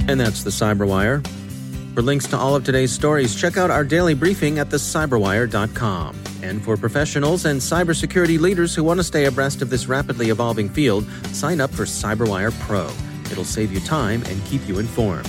And 0.09 0.21
that's 0.21 0.45
the 0.45 0.51
Cyberwire. 0.51 1.27
For 1.95 2.03
links 2.03 2.27
to 2.29 2.37
all 2.37 2.55
of 2.55 2.64
today's 2.64 2.92
stories, 2.92 3.35
check 3.35 3.57
out 3.57 3.71
our 3.71 3.83
daily 3.83 4.14
briefing 4.14 4.61
at 4.61 4.68
thecyberwire.com. 4.68 6.16
And 6.42 6.62
for 6.62 6.77
professionals 6.77 7.45
and 7.45 7.61
cybersecurity 7.61 8.38
leaders 8.38 8.75
who 8.75 8.85
want 8.85 9.01
to 9.01 9.05
stay 9.05 9.25
abreast 9.25 9.62
of 9.62 9.71
this 9.71 9.87
rapidly 9.87 10.31
evolving 10.31 10.68
field, 10.68 11.07
sign 11.33 11.61
up 11.61 11.71
for 11.71 11.85
Cyberwire 11.85 12.53
Pro. 12.61 12.88
It'll 13.33 13.45
save 13.45 13.73
you 13.73 13.81
time 13.81 14.23
and 14.27 14.45
keep 14.45 14.68
you 14.68 14.79
informed. 14.79 15.29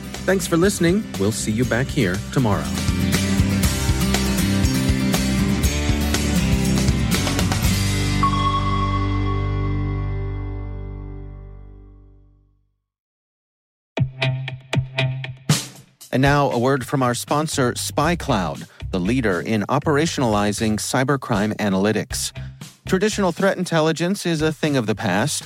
Thanks 0.23 0.47
for 0.47 0.55
listening. 0.55 1.03
We'll 1.19 1.31
see 1.31 1.51
you 1.51 1.65
back 1.65 1.87
here 1.87 2.15
tomorrow. 2.31 2.63
And 16.13 16.21
now, 16.21 16.51
a 16.51 16.59
word 16.59 16.85
from 16.85 17.01
our 17.01 17.13
sponsor, 17.13 17.71
SpyCloud, 17.73 18.67
the 18.91 18.99
leader 18.99 19.39
in 19.39 19.63
operationalizing 19.63 20.73
cybercrime 20.73 21.55
analytics. 21.55 22.33
Traditional 22.85 23.31
threat 23.31 23.57
intelligence 23.57 24.25
is 24.25 24.41
a 24.41 24.51
thing 24.51 24.75
of 24.75 24.87
the 24.87 24.95
past. 24.95 25.45